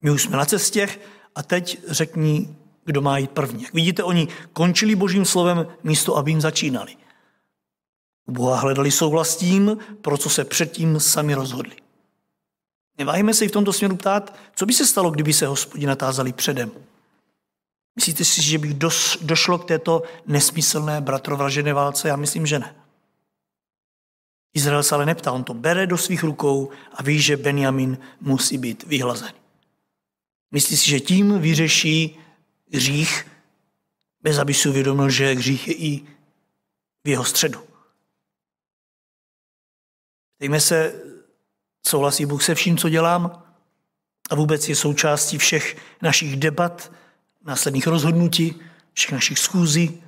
My 0.01 0.11
už 0.11 0.23
jsme 0.23 0.37
na 0.37 0.45
cestě 0.45 0.89
a 1.35 1.43
teď 1.43 1.79
řekni, 1.87 2.55
kdo 2.85 3.01
má 3.01 3.17
jít 3.17 3.31
první. 3.31 3.63
Jak 3.63 3.73
vidíte, 3.73 4.03
oni 4.03 4.27
končili 4.53 4.95
božím 4.95 5.25
slovem 5.25 5.67
místo, 5.83 6.17
aby 6.17 6.31
jim 6.31 6.41
začínali. 6.41 6.95
U 8.25 8.31
Boha 8.31 8.59
hledali 8.59 8.91
souhlas 8.91 9.35
tím, 9.35 9.77
pro 10.01 10.17
co 10.17 10.29
se 10.29 10.45
předtím 10.45 10.99
sami 10.99 11.33
rozhodli. 11.33 11.75
Neváhejme 12.97 13.33
se 13.33 13.45
i 13.45 13.47
v 13.47 13.51
tomto 13.51 13.73
směru 13.73 13.95
ptát, 13.95 14.35
co 14.55 14.65
by 14.65 14.73
se 14.73 14.85
stalo, 14.85 15.11
kdyby 15.11 15.33
se 15.33 15.47
hospodina 15.47 15.91
natázali 15.91 16.33
předem. 16.33 16.71
Myslíte 17.95 18.25
si, 18.25 18.41
že 18.41 18.57
by 18.57 18.73
došlo 19.21 19.57
k 19.57 19.65
této 19.65 20.03
nesmyslné 20.27 21.01
bratrovražené 21.01 21.73
válce? 21.73 22.07
Já 22.07 22.15
myslím, 22.15 22.45
že 22.45 22.59
ne. 22.59 22.75
Izrael 24.53 24.83
se 24.83 24.95
ale 24.95 25.05
neptá, 25.05 25.31
on 25.31 25.43
to 25.43 25.53
bere 25.53 25.87
do 25.87 25.97
svých 25.97 26.23
rukou 26.23 26.69
a 26.93 27.03
ví, 27.03 27.21
že 27.21 27.37
Benjamin 27.37 27.97
musí 28.21 28.57
být 28.57 28.83
vyhlazen. 28.83 29.33
Myslí 30.51 30.77
si, 30.77 30.89
že 30.89 30.99
tím 30.99 31.39
vyřeší 31.39 32.19
hřích, 32.73 33.27
bez 34.21 34.37
aby 34.37 34.53
si 34.53 34.69
uvědomil, 34.69 35.09
že 35.09 35.33
hřích 35.33 35.67
je 35.67 35.73
i 35.73 36.01
v 37.03 37.09
jeho 37.09 37.25
středu. 37.25 37.59
Ptejme 40.37 40.59
se, 40.59 41.01
souhlasí 41.87 42.25
Bůh 42.25 42.43
se 42.43 42.55
vším, 42.55 42.77
co 42.77 42.89
dělám 42.89 43.43
a 44.29 44.35
vůbec 44.35 44.69
je 44.69 44.75
součástí 44.75 45.37
všech 45.37 45.77
našich 46.01 46.35
debat, 46.35 46.91
následných 47.45 47.87
rozhodnutí, 47.87 48.61
všech 48.93 49.11
našich 49.11 49.39
schůzí, 49.39 50.03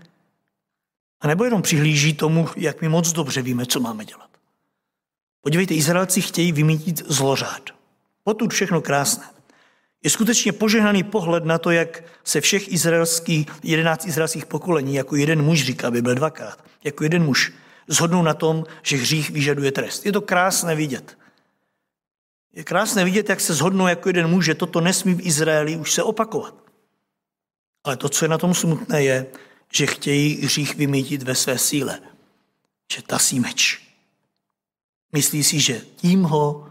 a 1.22 1.28
nebo 1.28 1.44
jenom 1.44 1.62
přihlíží 1.62 2.14
tomu, 2.14 2.50
jak 2.56 2.82
my 2.82 2.90
moc 2.90 3.12
dobře 3.12 3.42
víme, 3.42 3.66
co 3.66 3.80
máme 3.80 4.06
dělat. 4.06 4.35
Podívejte, 5.46 5.74
Izraelci 5.74 6.22
chtějí 6.22 6.52
vymítit 6.52 7.04
zlořád. 7.08 7.70
Potud 8.24 8.54
všechno 8.54 8.82
krásné. 8.82 9.24
Je 10.04 10.10
skutečně 10.10 10.52
požehnaný 10.52 11.04
pohled 11.04 11.46
na 11.46 11.58
to, 11.58 11.72
jak 11.72 12.04
se 12.24 12.42
všech 12.42 12.72
izraelských, 12.72 13.48
jedenáct 13.64 14.06
izraelských 14.06 14.46
pokolení, 14.46 14.96
jako 14.96 15.16
jeden 15.16 15.42
muž 15.42 15.64
říká 15.64 15.92
byl 15.92 16.16
dvakrát, 16.16 16.66
jako 16.84 17.04
jeden 17.04 17.24
muž, 17.24 17.54
zhodnou 17.88 18.24
na 18.24 18.34
tom, 18.34 18.66
že 18.84 18.98
hřích 18.98 19.30
vyžaduje 19.30 19.72
trest. 19.72 20.06
Je 20.06 20.12
to 20.12 20.22
krásné 20.22 20.76
vidět. 20.76 21.18
Je 22.54 22.64
krásné 22.64 23.06
vidět, 23.06 23.30
jak 23.30 23.42
se 23.42 23.54
zhodnou 23.54 23.88
jako 23.88 24.10
jeden 24.10 24.28
muž, 24.28 24.46
že 24.46 24.56
toto 24.56 24.82
nesmí 24.82 25.14
v 25.14 25.28
Izraeli 25.28 25.78
už 25.78 25.94
se 25.94 26.04
opakovat. 26.04 26.56
Ale 27.84 27.98
to, 27.98 28.10
co 28.10 28.26
je 28.26 28.30
na 28.30 28.38
tom 28.38 28.54
smutné, 28.54 29.04
je, 29.04 29.26
že 29.74 29.86
chtějí 29.88 30.42
hřích 30.42 30.76
vymítit 30.76 31.24
ve 31.24 31.36
své 31.36 31.58
síle. 31.58 32.00
Že 32.94 33.02
tasí 33.02 33.40
meč. 33.40 33.85
Myslí 35.16 35.44
si, 35.44 35.60
že 35.60 35.82
tím 35.96 36.24
ho 36.24 36.68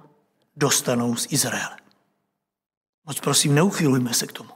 dostanou 0.56 1.16
z 1.16 1.26
Izraele. 1.32 1.76
Moc 3.06 3.20
prosím, 3.20 3.54
neuchylujme 3.54 4.14
se 4.14 4.26
k 4.26 4.32
tomu. 4.32 4.50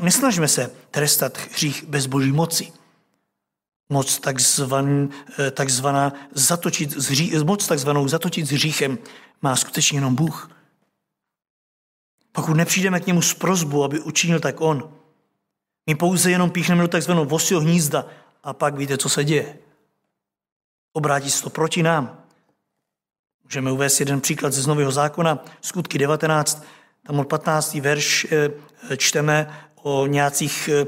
Nesnažme 0.00 0.48
se 0.48 0.70
trestat 0.90 1.38
hřích 1.52 1.84
bez 1.84 2.06
boží 2.06 2.32
moci. 2.32 2.72
Moc, 3.88 4.18
takzvan, 4.18 5.08
eh, 5.38 5.50
takzvaná 5.50 6.12
zatočit 6.32 6.90
s 6.90 7.04
hří, 7.04 7.32
moc 7.44 7.66
takzvanou 7.66 8.08
zatočit 8.08 8.46
s 8.46 8.50
hříchem 8.50 8.98
má 9.42 9.56
skutečně 9.56 9.96
jenom 9.96 10.14
Bůh. 10.14 10.50
Pokud 12.32 12.54
nepřijdeme 12.54 13.00
k 13.00 13.06
němu 13.06 13.22
s 13.22 13.34
prozbu, 13.34 13.84
aby 13.84 14.00
učinil 14.00 14.40
tak 14.40 14.60
on, 14.60 14.92
my 15.86 15.94
pouze 15.94 16.30
jenom 16.30 16.50
píchneme 16.50 16.82
do 16.82 16.88
takzvaného 16.88 17.24
vosího 17.24 17.60
hnízda 17.60 18.06
a 18.42 18.52
pak 18.52 18.74
víte, 18.74 18.98
co 18.98 19.08
se 19.08 19.24
děje. 19.24 19.58
Obrátí 20.92 21.30
se 21.30 21.42
to 21.42 21.50
proti 21.50 21.82
nám. 21.82 22.23
Můžeme 23.44 23.72
uvést 23.72 24.00
jeden 24.00 24.20
příklad 24.20 24.52
ze 24.52 24.68
Nového 24.68 24.92
zákona, 24.92 25.44
skutky 25.60 25.98
19, 25.98 26.64
tam 27.06 27.18
od 27.18 27.28
15. 27.28 27.74
verš 27.74 28.26
eh, 28.30 28.96
čteme 28.96 29.60
o 29.82 30.06
nějakých 30.06 30.68
eh, 30.68 30.86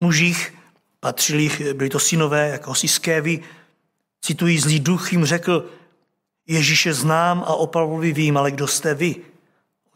mužích, 0.00 0.54
patřili, 1.00 1.74
byli 1.74 1.90
to 1.90 2.00
synové, 2.00 2.48
jako 2.48 2.74
si 2.74 2.88
Skévy, 2.88 3.40
citují 4.20 4.58
zlý 4.58 4.80
duch, 4.80 5.12
jim 5.12 5.24
řekl, 5.24 5.70
Ježíše 6.46 6.94
znám 6.94 7.44
a 7.46 7.54
o 7.54 7.66
Pavlovi 7.66 8.12
vím, 8.12 8.36
ale 8.36 8.50
kdo 8.50 8.66
jste 8.66 8.94
vy? 8.94 9.16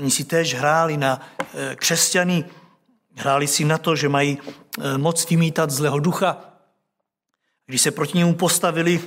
Oni 0.01 0.11
si 0.11 0.25
též 0.25 0.55
hráli 0.55 0.97
na 0.97 1.21
eh, 1.55 1.77
křesťany, 1.77 2.45
hráli 3.17 3.47
si 3.47 3.65
na 3.65 3.79
to, 3.79 3.97
že 3.97 4.09
mají 4.09 4.39
eh, 4.39 4.99
moc 4.99 5.31
vymítat 5.31 5.71
zlého 5.71 5.99
ducha. 5.99 6.48
Když 7.69 7.83
se 7.83 7.91
proti 7.91 8.19
němu 8.19 8.35
postavili, 8.35 9.01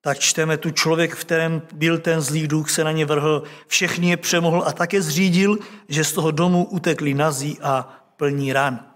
tak 0.00 0.18
čteme 0.18 0.56
tu 0.56 0.70
člověk, 0.70 1.14
v 1.14 1.24
kterém 1.24 1.62
byl 1.72 1.98
ten 1.98 2.20
zlý 2.20 2.48
duch, 2.48 2.70
se 2.70 2.84
na 2.84 2.92
ně 2.92 3.06
vrhl, 3.06 3.42
všechny 3.66 4.10
je 4.10 4.16
přemohl 4.16 4.62
a 4.66 4.72
také 4.72 5.02
zřídil, 5.02 5.58
že 5.88 6.04
z 6.04 6.12
toho 6.12 6.30
domu 6.30 6.64
utekli 6.64 7.14
nazí 7.14 7.58
a 7.62 7.88
plní 8.16 8.52
ran. 8.52 8.86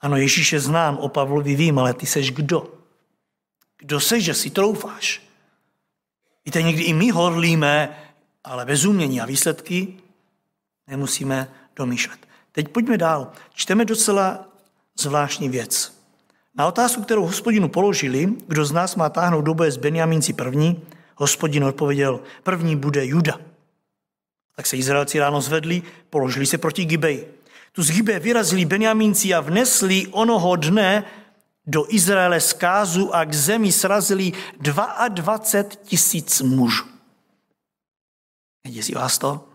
Ano, 0.00 0.16
Ježíše 0.16 0.60
znám, 0.60 0.98
o 0.98 1.08
Pavlovi 1.08 1.56
vím, 1.56 1.78
ale 1.78 1.94
ty 1.94 2.06
seš 2.06 2.30
kdo? 2.30 2.74
Kdo 3.78 4.00
seš, 4.00 4.24
že 4.24 4.34
si 4.34 4.50
troufáš? 4.50 5.22
Víte, 6.44 6.62
někdy 6.62 6.82
i 6.82 6.92
my 6.92 7.10
horlíme, 7.10 8.02
ale 8.44 8.64
bez 8.64 8.84
umění 8.84 9.20
a 9.20 9.26
výsledky 9.26 9.96
nemusíme 10.86 11.50
domýšlet. 11.76 12.28
Teď 12.52 12.68
pojďme 12.68 12.98
dál. 12.98 13.32
Čteme 13.54 13.84
docela 13.84 14.48
zvláštní 14.98 15.48
věc. 15.48 15.97
Na 16.54 16.66
otázku, 16.66 17.02
kterou 17.02 17.26
hospodinu 17.26 17.68
položili, 17.68 18.28
kdo 18.46 18.64
z 18.64 18.72
nás 18.72 18.96
má 18.96 19.08
táhnout 19.08 19.44
do 19.44 19.54
boje 19.54 19.72
s 19.72 19.76
Benjamínci 19.76 20.32
první, 20.32 20.82
hospodin 21.16 21.64
odpověděl, 21.64 22.20
první 22.42 22.76
bude 22.76 23.06
Juda. 23.06 23.38
Tak 24.56 24.66
se 24.66 24.76
Izraelci 24.76 25.18
ráno 25.18 25.40
zvedli, 25.40 25.82
položili 26.10 26.46
se 26.46 26.58
proti 26.58 26.84
Gibej. 26.84 27.26
Tu 27.72 27.82
z 27.82 27.90
Gibe 27.90 28.18
vyrazili 28.18 28.64
Benjamínci 28.64 29.34
a 29.34 29.40
vnesli 29.40 30.06
onoho 30.10 30.56
dne 30.56 31.04
do 31.66 31.86
Izraele 31.88 32.40
zkázu 32.40 33.14
a 33.14 33.24
k 33.24 33.34
zemi 33.34 33.72
srazili 33.72 34.32
22 34.58 35.38
tisíc 35.84 36.40
mužů. 36.40 36.84
Neděsí 38.64 38.94
vás 38.94 39.18
to? 39.18 39.48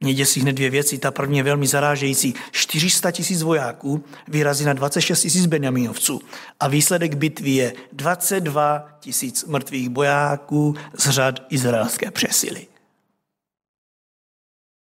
Mě 0.00 0.14
děsí 0.14 0.40
hned 0.40 0.52
dvě 0.52 0.70
věci. 0.70 0.98
Ta 0.98 1.10
první 1.10 1.38
je 1.38 1.44
velmi 1.44 1.66
zarážející. 1.66 2.34
400 2.50 3.10
tisíc 3.10 3.42
vojáků 3.42 4.04
vyrazí 4.28 4.64
na 4.64 4.72
26 4.72 5.22
tisíc 5.22 5.46
benjaminovců. 5.46 6.20
A 6.60 6.68
výsledek 6.68 7.14
bitvy 7.14 7.50
je 7.50 7.74
22 7.92 8.98
tisíc 9.00 9.44
mrtvých 9.44 9.88
bojáků 9.88 10.74
z 10.94 11.10
řad 11.10 11.34
izraelské 11.48 12.10
přesily. 12.10 12.66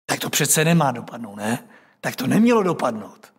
Tak 0.06 0.20
to 0.20 0.30
přece 0.30 0.64
nemá 0.64 0.92
dopadnout, 0.92 1.36
ne? 1.36 1.68
Tak 2.00 2.16
to 2.16 2.26
nemělo 2.26 2.62
dopadnout. 2.62 3.32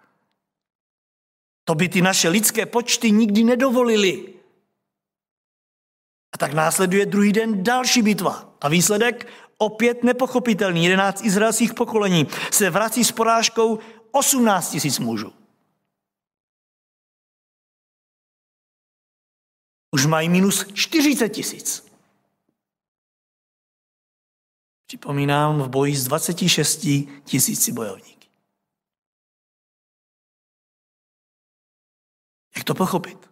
To 1.63 1.75
by 1.75 1.89
ty 1.89 2.01
naše 2.01 2.29
lidské 2.29 2.65
počty 2.65 3.11
nikdy 3.11 3.43
nedovolili. 3.43 4.33
A 6.33 6.37
tak 6.37 6.53
následuje 6.53 7.05
druhý 7.05 7.33
den 7.33 7.63
další 7.63 8.01
bitva. 8.01 8.53
A 8.61 8.69
výsledek 8.69 9.27
opět 9.57 10.03
nepochopitelný. 10.03 10.83
Jedenáct 10.83 11.25
izraelských 11.25 11.73
pokolení 11.73 12.27
se 12.51 12.69
vrací 12.69 13.03
s 13.03 13.11
porážkou 13.11 13.79
18 14.11 14.71
tisíc 14.71 14.99
mužů. 14.99 15.33
Už 19.91 20.05
mají 20.05 20.29
minus 20.29 20.65
40 20.73 21.29
tisíc. 21.29 21.87
Připomínám 24.87 25.61
v 25.61 25.69
boji 25.69 25.95
s 25.95 26.03
26 26.03 26.87
tisíci 27.23 27.71
bojovníky. 27.71 28.27
Jak 32.55 32.63
to 32.63 32.73
pochopit? 32.73 33.29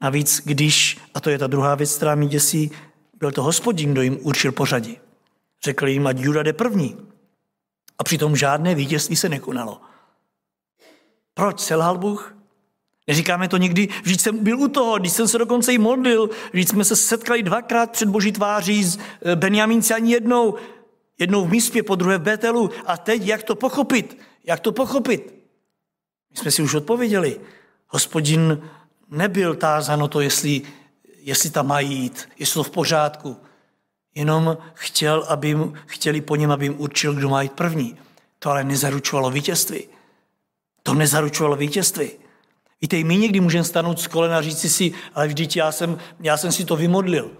Navíc, 0.00 0.40
když, 0.44 0.98
a 1.14 1.20
to 1.20 1.30
je 1.30 1.38
ta 1.38 1.46
druhá 1.46 1.74
věc, 1.74 1.96
která 1.96 2.14
mi 2.14 2.26
děsí, 2.26 2.70
byl 3.14 3.32
to 3.32 3.42
hospodin, 3.42 3.92
kdo 3.92 4.02
jim 4.02 4.18
určil 4.22 4.52
pořadí. 4.52 5.07
Řekl 5.64 5.88
jim, 5.88 6.06
ať 6.06 6.18
Juda 6.18 6.42
jde 6.42 6.52
první. 6.52 6.96
A 7.98 8.04
přitom 8.04 8.36
žádné 8.36 8.74
vítězství 8.74 9.16
se 9.16 9.28
nekonalo. 9.28 9.80
Proč 11.34 11.60
selhal 11.60 11.98
Bůh? 11.98 12.38
Neříkáme 13.06 13.48
to 13.48 13.56
někdy, 13.56 13.88
vždyť 14.02 14.20
jsem 14.20 14.44
byl 14.44 14.60
u 14.60 14.68
toho, 14.68 14.98
když 14.98 15.12
jsem 15.12 15.28
se 15.28 15.38
dokonce 15.38 15.72
i 15.72 15.78
modlil, 15.78 16.30
vždyť 16.52 16.68
jsme 16.68 16.84
se 16.84 16.96
setkali 16.96 17.42
dvakrát 17.42 17.90
před 17.90 18.08
boží 18.08 18.32
tváří 18.32 18.84
s 18.84 18.98
eh, 18.98 19.36
Benjamínci 19.36 19.94
ani 19.94 20.12
jednou, 20.12 20.54
jednou 21.18 21.44
v 21.44 21.50
místě, 21.50 21.82
po 21.82 21.94
druhé 21.94 22.18
v 22.18 22.22
Betelu. 22.22 22.70
A 22.86 22.96
teď 22.96 23.22
jak 23.22 23.42
to 23.42 23.54
pochopit? 23.54 24.18
Jak 24.44 24.60
to 24.60 24.72
pochopit? 24.72 25.34
My 26.30 26.36
jsme 26.36 26.50
si 26.50 26.62
už 26.62 26.74
odpověděli. 26.74 27.40
Hospodin 27.86 28.62
nebyl 29.10 29.54
tázan 29.54 30.02
o 30.02 30.08
to, 30.08 30.20
jestli, 30.20 30.62
jestli 31.18 31.50
tam 31.50 31.66
mají 31.66 31.98
jít, 31.98 32.28
jestli 32.38 32.54
to 32.54 32.62
v 32.62 32.70
pořádku. 32.70 33.36
Jenom 34.14 34.58
chtěl, 34.74 35.24
aby, 35.28 35.56
chtěli 35.86 36.20
po 36.20 36.36
něm, 36.36 36.50
aby 36.50 36.64
jim 36.64 36.74
určil, 36.78 37.14
kdo 37.14 37.28
má 37.28 37.42
jít 37.42 37.52
první. 37.52 37.96
To 38.38 38.50
ale 38.50 38.64
nezaručovalo 38.64 39.30
vítězství. 39.30 39.84
To 40.82 40.94
nezaručovalo 40.94 41.56
vítězství. 41.56 42.10
Víte, 42.80 43.04
my 43.04 43.16
někdy 43.16 43.40
můžeme 43.40 43.64
stanout 43.64 44.00
z 44.00 44.06
kolena 44.06 44.38
a 44.38 44.42
říct 44.42 44.72
si, 44.72 44.92
ale 45.14 45.28
vždyť 45.28 45.56
já 45.56 45.72
jsem, 45.72 45.98
já 46.20 46.36
jsem 46.36 46.52
si 46.52 46.64
to 46.64 46.76
vymodlil. 46.76 47.30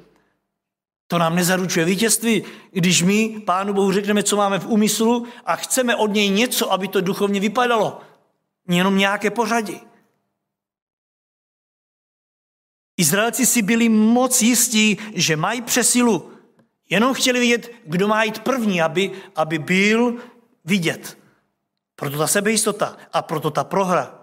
To 1.07 1.19
nám 1.19 1.37
nezaručuje 1.37 1.85
vítězství, 1.85 2.45
když 2.71 3.03
my 3.03 3.43
Pánu 3.47 3.73
Bohu 3.73 3.93
řekneme, 3.93 4.23
co 4.23 4.37
máme 4.37 4.59
v 4.59 4.67
úmyslu 4.67 5.27
a 5.45 5.57
chceme 5.57 5.97
od 5.97 6.07
něj 6.07 6.31
něco, 6.31 6.73
aby 6.73 6.89
to 6.89 7.01
duchovně 7.01 7.41
vypadalo. 7.41 8.01
Jenom 8.69 8.99
nějaké 8.99 9.31
pořadí. 9.31 9.81
Izraelci 12.97 13.47
si 13.47 13.63
byli 13.63 13.89
moc 13.89 14.43
jistí, 14.43 14.99
že 15.15 15.37
mají 15.37 15.63
přesilu. 15.63 16.33
Jenom 16.89 17.15
chtěli 17.15 17.41
vidět, 17.41 17.73
kdo 17.87 18.09
má 18.09 18.25
jít 18.25 18.39
první, 18.39 18.83
aby, 18.83 19.13
aby 19.37 19.59
byl 19.59 20.15
vidět. 20.65 21.19
Proto 21.97 22.19
ta 22.19 22.27
sebejistota 22.27 22.97
a 23.13 23.23
proto 23.23 23.51
ta 23.51 23.65
prohra. 23.65 24.15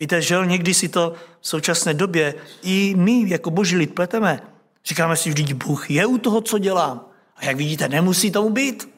Víte, 0.00 0.22
že 0.22 0.36
někdy 0.44 0.74
si 0.74 0.88
to 0.88 1.14
v 1.40 1.48
současné 1.48 1.94
době 1.94 2.34
i 2.62 2.94
my 2.96 3.30
jako 3.30 3.50
boží 3.50 3.76
lid 3.76 3.94
pleteme. 3.94 4.42
Říkáme 4.84 5.16
si 5.16 5.28
vždyť, 5.28 5.52
Bůh 5.52 5.90
je 5.90 6.06
u 6.06 6.18
toho, 6.18 6.40
co 6.40 6.58
dělám. 6.58 7.04
A 7.36 7.44
jak 7.44 7.56
vidíte, 7.56 7.88
nemusí 7.88 8.30
tomu 8.30 8.50
být. 8.50 8.94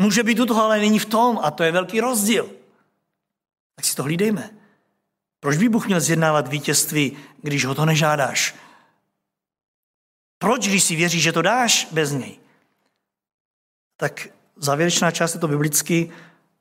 Může 0.00 0.22
být 0.22 0.40
u 0.40 0.46
toho, 0.46 0.62
ale 0.64 0.78
není 0.78 0.98
v 0.98 1.06
tom. 1.06 1.38
A 1.42 1.50
to 1.50 1.62
je 1.62 1.72
velký 1.72 2.00
rozdíl. 2.00 2.50
Tak 3.76 3.84
si 3.84 3.96
to 3.96 4.02
hlídejme. 4.02 4.50
Proč 5.40 5.56
by 5.56 5.68
Bůh 5.68 5.86
měl 5.86 6.00
zjednávat 6.00 6.48
vítězství, 6.48 7.16
když 7.42 7.64
ho 7.64 7.74
to 7.74 7.84
nežádáš? 7.84 8.54
Proč, 10.42 10.68
když 10.68 10.84
si 10.84 10.96
věříš, 10.96 11.22
že 11.22 11.32
to 11.32 11.42
dáš 11.42 11.88
bez 11.92 12.12
něj? 12.12 12.38
Tak 13.96 14.28
závěrečná 14.56 15.10
část 15.10 15.34
je 15.34 15.40
to 15.40 15.48
biblicky. 15.48 16.12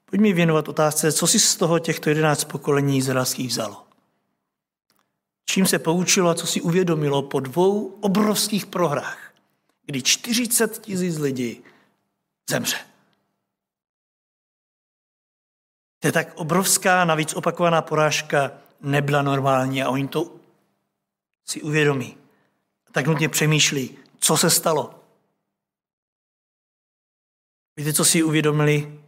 Pojďme 0.06 0.34
věnovat 0.34 0.68
otázce, 0.68 1.12
co 1.12 1.28
si 1.28 1.40
z 1.40 1.56
toho 1.56 1.80
těchto 1.80 2.10
jedenáct 2.10 2.44
pokolení 2.44 2.98
izraelských 2.98 3.50
vzalo. 3.50 3.86
Čím 5.46 5.66
se 5.66 5.80
poučilo 5.80 6.30
a 6.30 6.36
co 6.36 6.48
si 6.48 6.62
uvědomilo 6.62 7.22
po 7.22 7.40
dvou 7.40 7.88
obrovských 7.88 8.66
prohrách, 8.66 9.34
kdy 9.86 10.02
40 10.02 10.78
tisíc 10.78 11.18
lidí 11.18 11.64
zemře. 12.50 12.78
To 16.00 16.08
je 16.08 16.12
tak 16.12 16.32
obrovská, 16.36 17.06
navíc 17.06 17.34
opakovaná 17.34 17.82
porážka 17.82 18.52
nebyla 18.82 19.22
normální 19.22 19.84
a 19.84 19.90
oni 19.90 20.08
to 20.08 20.36
si 21.46 21.62
uvědomí 21.62 22.18
tak 22.92 23.08
nutně 23.08 23.30
přemýšlí, 23.30 23.98
co 24.20 24.38
se 24.38 24.50
stalo. 24.50 25.04
Víte, 27.78 27.94
co 27.94 28.06
si 28.06 28.24
uvědomili? 28.24 29.00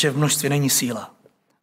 Že 0.00 0.10
v 0.10 0.16
množství 0.16 0.48
není 0.48 0.70
síla. 0.70 1.14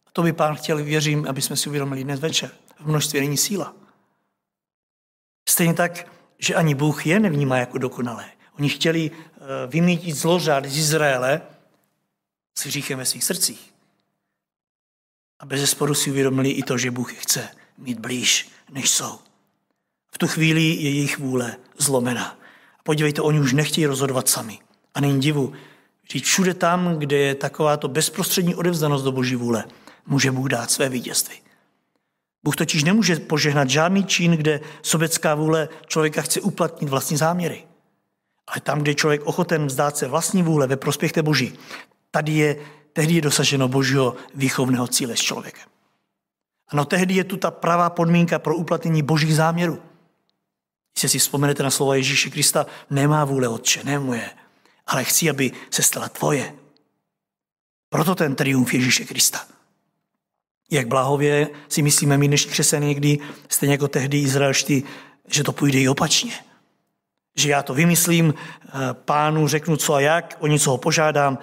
A 0.05 0.11
to 0.11 0.21
by 0.23 0.33
pán 0.33 0.55
chtěl, 0.55 0.83
věřím, 0.83 1.25
aby 1.29 1.41
jsme 1.41 1.57
si 1.57 1.69
uvědomili 1.69 2.03
dnes 2.03 2.19
večer. 2.19 2.51
V 2.79 2.87
množství 2.87 3.19
není 3.19 3.37
síla. 3.37 3.75
Stejně 5.49 5.73
tak, 5.73 6.11
že 6.39 6.55
ani 6.55 6.75
Bůh 6.75 7.05
je 7.05 7.19
nevnímá 7.19 7.57
jako 7.57 7.77
dokonalé. 7.77 8.31
Oni 8.59 8.69
chtěli 8.69 9.11
eh, 9.11 9.67
vymítit 9.67 10.15
zlořád 10.15 10.65
z 10.65 10.77
Izraele 10.77 11.41
s 12.57 12.65
hříchem 12.65 12.99
ve 12.99 13.05
svých 13.05 13.23
srdcích. 13.23 13.73
A 15.39 15.45
bez 15.45 15.71
sporu 15.71 15.93
si 15.93 16.11
uvědomili 16.11 16.49
i 16.49 16.63
to, 16.63 16.77
že 16.77 16.91
Bůh 16.91 17.13
je 17.13 17.19
chce 17.19 17.49
mít 17.77 17.99
blíž, 17.99 18.49
než 18.71 18.89
jsou. 18.89 19.19
V 20.17 20.19
tu 20.19 20.27
chvíli 20.27 20.61
je 20.61 20.89
jejich 20.89 21.19
vůle 21.19 21.55
zlomena. 21.77 22.39
Podívejte, 22.83 23.21
oni 23.21 23.39
už 23.39 23.53
nechtějí 23.53 23.85
rozhodovat 23.85 24.29
sami. 24.29 24.59
A 24.95 25.01
není 25.01 25.19
divu, 25.19 25.53
že 26.13 26.19
všude 26.19 26.53
tam, 26.53 26.97
kde 26.97 27.17
je 27.17 27.35
takováto 27.35 27.87
bezprostřední 27.87 28.55
odevzdanost 28.55 29.05
do 29.05 29.11
boží 29.11 29.35
vůle, 29.35 29.63
může 30.05 30.31
Bůh 30.31 30.49
dát 30.49 30.71
své 30.71 30.89
vítězství. 30.89 31.35
Bůh 32.43 32.55
totiž 32.55 32.83
nemůže 32.83 33.15
požehnat 33.15 33.69
žádný 33.69 34.05
čin, 34.05 34.31
kde 34.31 34.59
sobecká 34.81 35.35
vůle 35.35 35.69
člověka 35.87 36.21
chce 36.21 36.41
uplatnit 36.41 36.89
vlastní 36.89 37.17
záměry. 37.17 37.63
Ale 38.47 38.61
tam, 38.61 38.81
kde 38.81 38.91
je 38.91 38.95
člověk 38.95 39.21
ochoten 39.23 39.67
vzdát 39.67 39.97
se 39.97 40.07
vlastní 40.07 40.43
vůle 40.43 40.67
ve 40.67 40.77
prospěch 40.77 41.11
té 41.11 41.23
boží, 41.23 41.53
tady 42.11 42.31
je, 42.31 42.55
tehdy 42.93 43.13
je 43.13 43.21
dosaženo 43.21 43.67
božího 43.67 44.15
výchovného 44.35 44.87
cíle 44.87 45.15
s 45.15 45.19
člověkem. 45.19 45.65
Ano, 46.69 46.85
tehdy 46.85 47.13
je 47.13 47.23
tu 47.23 47.37
ta 47.37 47.51
pravá 47.51 47.89
podmínka 47.89 48.39
pro 48.39 48.55
uplatnění 48.55 49.03
božích 49.03 49.35
záměrů. 49.35 49.79
Jestli 50.97 51.09
si 51.09 51.19
vzpomenete 51.19 51.63
na 51.63 51.71
slova 51.71 51.95
Ježíše 51.95 52.29
Krista, 52.29 52.65
nemá 52.89 53.25
vůle 53.25 53.47
Otče, 53.47 53.83
ne 53.83 53.99
moje, 53.99 54.29
ale 54.87 55.03
chci, 55.03 55.29
aby 55.29 55.51
se 55.69 55.83
stala 55.83 56.09
tvoje. 56.09 56.55
Proto 57.89 58.15
ten 58.15 58.35
triumf 58.35 58.73
Ježíše 58.73 59.05
Krista. 59.05 59.47
Jak 60.71 60.87
bláhově 60.87 61.49
si 61.69 61.81
myslíme 61.81 62.17
my 62.17 62.27
dnešní 62.27 62.51
křesťané 62.51 62.85
někdy, 62.85 63.19
stejně 63.49 63.73
jako 63.73 63.87
tehdy 63.87 64.21
Izraelští, 64.21 64.83
že 65.27 65.43
to 65.43 65.51
půjde 65.51 65.79
i 65.79 65.87
opačně. 65.87 66.33
Že 67.35 67.49
já 67.49 67.63
to 67.63 67.73
vymyslím, 67.73 68.33
eh, 68.33 68.69
pánu 68.93 69.47
řeknu 69.47 69.77
co 69.77 69.93
a 69.93 69.99
jak, 69.99 70.37
o 70.39 70.47
něco 70.47 70.71
ho 70.71 70.77
požádám. 70.77 71.37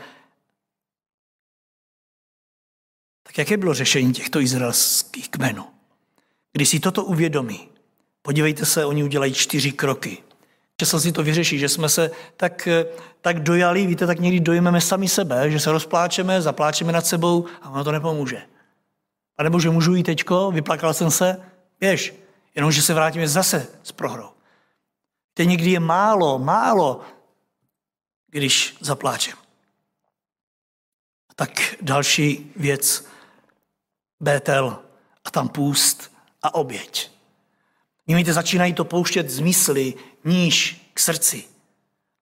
Tak 3.22 3.38
jaké 3.38 3.56
bylo 3.56 3.74
řešení 3.74 4.12
těchto 4.12 4.40
izraelských 4.40 5.28
kmenů? 5.28 5.66
Když 6.52 6.68
si 6.68 6.80
toto 6.80 7.04
uvědomí, 7.04 7.73
Podívejte 8.26 8.66
se, 8.66 8.84
oni 8.84 9.04
udělají 9.04 9.34
čtyři 9.34 9.72
kroky. 9.72 10.18
Často 10.76 11.00
si 11.00 11.12
to 11.12 11.22
vyřeší, 11.22 11.58
že 11.58 11.68
jsme 11.68 11.88
se 11.88 12.10
tak, 12.36 12.68
tak 13.20 13.42
dojali, 13.42 13.86
víte, 13.86 14.06
tak 14.06 14.20
někdy 14.20 14.40
dojmeme 14.40 14.80
sami 14.80 15.08
sebe, 15.08 15.50
že 15.50 15.60
se 15.60 15.72
rozpláčeme, 15.72 16.42
zapláčeme 16.42 16.92
nad 16.92 17.06
sebou 17.06 17.46
a 17.62 17.70
ono 17.70 17.84
to 17.84 17.92
nepomůže. 17.92 18.42
A 19.38 19.42
nebo 19.42 19.60
že 19.60 19.70
můžu 19.70 19.94
jít 19.94 20.02
teďko, 20.02 20.50
vyplakal 20.50 20.94
jsem 20.94 21.10
se, 21.10 21.42
běž, 21.80 22.14
jenomže 22.54 22.82
se 22.82 22.94
vrátíme 22.94 23.28
zase 23.28 23.66
s 23.82 23.92
prohrou. 23.92 24.30
Víte, 25.28 25.50
někdy 25.50 25.70
je 25.70 25.80
málo, 25.80 26.38
málo, 26.38 27.00
když 28.30 28.76
zapláčem. 28.80 29.38
Tak 31.36 31.74
další 31.80 32.52
věc 32.56 33.06
Bétel 34.20 34.78
a 35.24 35.30
tam 35.30 35.48
půst 35.48 36.12
a 36.42 36.54
oběť. 36.54 37.13
Nímejte, 38.06 38.32
začínají 38.32 38.72
to 38.72 38.84
pouštět 38.84 39.30
z 39.30 39.40
mysli 39.40 39.94
níž 40.24 40.90
k 40.94 41.00
srdci. 41.00 41.44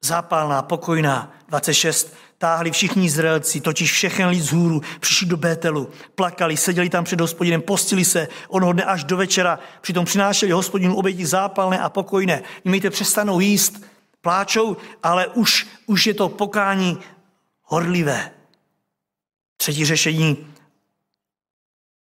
Zápalná, 0.04 0.62
pokojná, 0.62 1.32
26. 1.48 2.14
Táhli 2.38 2.70
všichni 2.70 3.06
Izraelci, 3.06 3.60
totiž 3.60 3.92
všechen 3.92 4.28
lid 4.28 4.40
z 4.40 4.52
hůru, 4.52 4.82
přišli 5.00 5.26
do 5.26 5.36
Bételu, 5.36 5.90
plakali, 6.14 6.56
seděli 6.56 6.88
tam 6.88 7.04
před 7.04 7.20
hospodinem, 7.20 7.62
postili 7.62 8.04
se 8.04 8.28
onoho 8.48 8.72
dne 8.72 8.84
až 8.84 9.04
do 9.04 9.16
večera, 9.16 9.58
přitom 9.80 10.04
přinášeli 10.04 10.52
hospodinu 10.52 10.96
oběti 10.96 11.26
zápalné 11.26 11.78
a 11.78 11.88
pokojné. 11.88 12.42
Nímejte, 12.64 12.90
přestanou 12.90 13.40
jíst, 13.40 13.84
pláčou, 14.20 14.76
ale 15.02 15.26
už, 15.26 15.66
už 15.86 16.06
je 16.06 16.14
to 16.14 16.28
pokání 16.28 16.98
horlivé. 17.62 18.30
Třetí 19.56 19.84
řešení, 19.84 20.46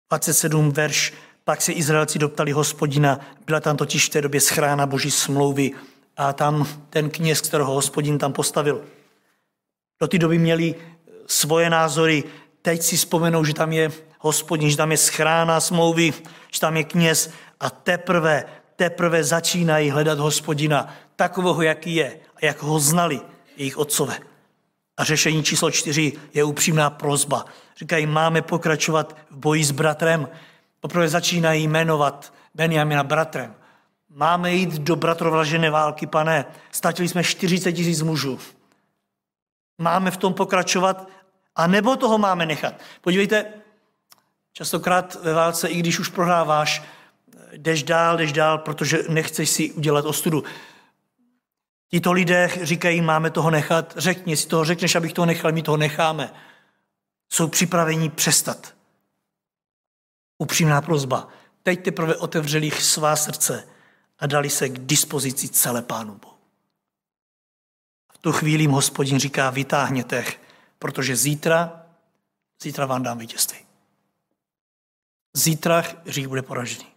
27 0.09 0.71
verš, 0.71 1.13
pak 1.51 1.61
se 1.61 1.71
Izraelci 1.71 2.19
doptali 2.19 2.51
hospodina, 2.51 3.19
byla 3.45 3.59
tam 3.59 3.77
totiž 3.77 4.05
v 4.05 4.09
té 4.09 4.21
době 4.21 4.41
schrána 4.41 4.85
boží 4.85 5.11
smlouvy 5.11 5.71
a 6.17 6.33
tam 6.33 6.67
ten 6.89 7.09
kněz, 7.09 7.41
kterého 7.41 7.73
hospodin 7.73 8.17
tam 8.17 8.33
postavil. 8.33 8.83
Do 10.01 10.07
té 10.07 10.17
doby 10.17 10.37
měli 10.39 10.75
svoje 11.27 11.69
názory, 11.69 12.23
teď 12.61 12.81
si 12.81 12.97
vzpomenou, 12.97 13.43
že 13.43 13.53
tam 13.53 13.71
je 13.71 13.91
hospodin, 14.19 14.69
že 14.69 14.77
tam 14.77 14.91
je 14.91 14.97
schrána 14.97 15.59
smlouvy, 15.59 16.13
že 16.51 16.59
tam 16.59 16.77
je 16.77 16.83
kněz 16.83 17.31
a 17.59 17.69
teprve, 17.69 18.45
teprve 18.75 19.23
začínají 19.23 19.89
hledat 19.89 20.19
hospodina, 20.19 20.93
takového, 21.15 21.61
jaký 21.61 21.95
je 21.95 22.19
a 22.35 22.45
jak 22.45 22.63
ho 22.63 22.79
znali 22.79 23.21
jejich 23.57 23.77
otcové. 23.77 24.19
A 24.97 25.03
řešení 25.03 25.43
číslo 25.43 25.71
čtyři 25.71 26.13
je 26.33 26.43
upřímná 26.43 26.89
prozba. 26.89 27.45
Říkají, 27.77 28.05
máme 28.05 28.41
pokračovat 28.41 29.15
v 29.31 29.37
boji 29.37 29.63
s 29.63 29.71
bratrem. 29.71 30.27
Poprvé 30.81 31.09
začínají 31.09 31.67
jmenovat 31.67 32.33
Benjamina 32.55 33.03
bratrem. 33.03 33.55
Máme 34.09 34.53
jít 34.53 34.73
do 34.73 34.95
bratrovražené 34.95 35.69
války, 35.69 36.07
pane. 36.07 36.45
Statili 36.71 37.07
jsme 37.07 37.23
40 37.23 37.71
tisíc 37.71 38.01
mužů. 38.01 38.39
Máme 39.77 40.11
v 40.11 40.17
tom 40.17 40.33
pokračovat, 40.33 41.07
a 41.55 41.67
nebo 41.67 41.95
toho 41.95 42.17
máme 42.17 42.45
nechat. 42.45 42.73
Podívejte, 43.01 43.45
častokrát 44.53 45.17
ve 45.23 45.33
válce, 45.33 45.67
i 45.67 45.79
když 45.79 45.99
už 45.99 46.09
prohráváš, 46.09 46.83
jdeš 47.51 47.83
dál, 47.83 48.17
jdeš 48.17 48.33
dál, 48.33 48.57
protože 48.57 49.03
nechceš 49.09 49.49
si 49.49 49.71
udělat 49.71 50.05
ostudu. 50.05 50.43
Tito 51.89 52.11
lidé 52.11 52.49
říkají, 52.61 53.01
máme 53.01 53.29
toho 53.29 53.51
nechat, 53.51 53.93
řekni, 53.97 54.37
si 54.37 54.47
toho 54.47 54.65
řekneš, 54.65 54.95
abych 54.95 55.13
toho 55.13 55.25
nechal, 55.25 55.51
my 55.51 55.61
toho 55.61 55.77
necháme. 55.77 56.33
Jsou 57.29 57.47
připraveni 57.47 58.09
přestat. 58.09 58.73
Upřímná 60.41 60.81
prozba. 60.81 61.27
Teď 61.63 61.83
teprve 61.83 62.15
otevřeli 62.15 62.71
svá 62.71 63.15
srdce 63.15 63.67
a 64.19 64.27
dali 64.27 64.49
se 64.49 64.69
k 64.69 64.79
dispozici 64.79 65.49
celé 65.49 65.81
Pánu 65.81 66.15
Bohu. 66.15 66.37
V 68.13 68.17
tu 68.17 68.31
chvíli 68.31 68.63
jim 68.63 68.71
hospodin 68.71 69.19
říká, 69.19 69.49
vytáhněte, 69.49 70.25
protože 70.79 71.15
zítra, 71.15 71.85
zítra 72.61 72.85
vám 72.85 73.03
dám 73.03 73.17
vítězství. 73.17 73.59
Zítra 75.33 75.83
hřích 76.05 76.27
bude 76.27 76.41
poražený. 76.41 76.87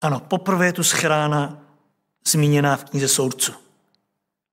Ano, 0.00 0.20
poprvé 0.20 0.66
je 0.66 0.72
tu 0.72 0.84
schrána 0.84 1.62
zmíněná 2.26 2.76
v 2.76 2.84
knize 2.84 3.08
soudců. 3.08 3.52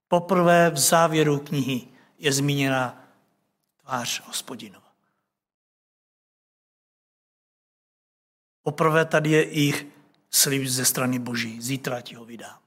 Poprvé 0.08 0.70
v 0.70 0.78
závěru 0.78 1.38
knihy 1.38 1.88
je 2.18 2.32
zmíněna 2.32 3.04
tvář 3.82 4.22
hospodinova. 4.26 4.87
Poprvé 8.68 9.04
tady 9.04 9.30
je 9.30 9.58
jich 9.58 9.86
slib 10.30 10.66
ze 10.66 10.84
strany 10.84 11.18
Boží. 11.18 11.62
Zítra 11.62 12.00
ti 12.00 12.14
ho 12.14 12.24
vydám. 12.24 12.58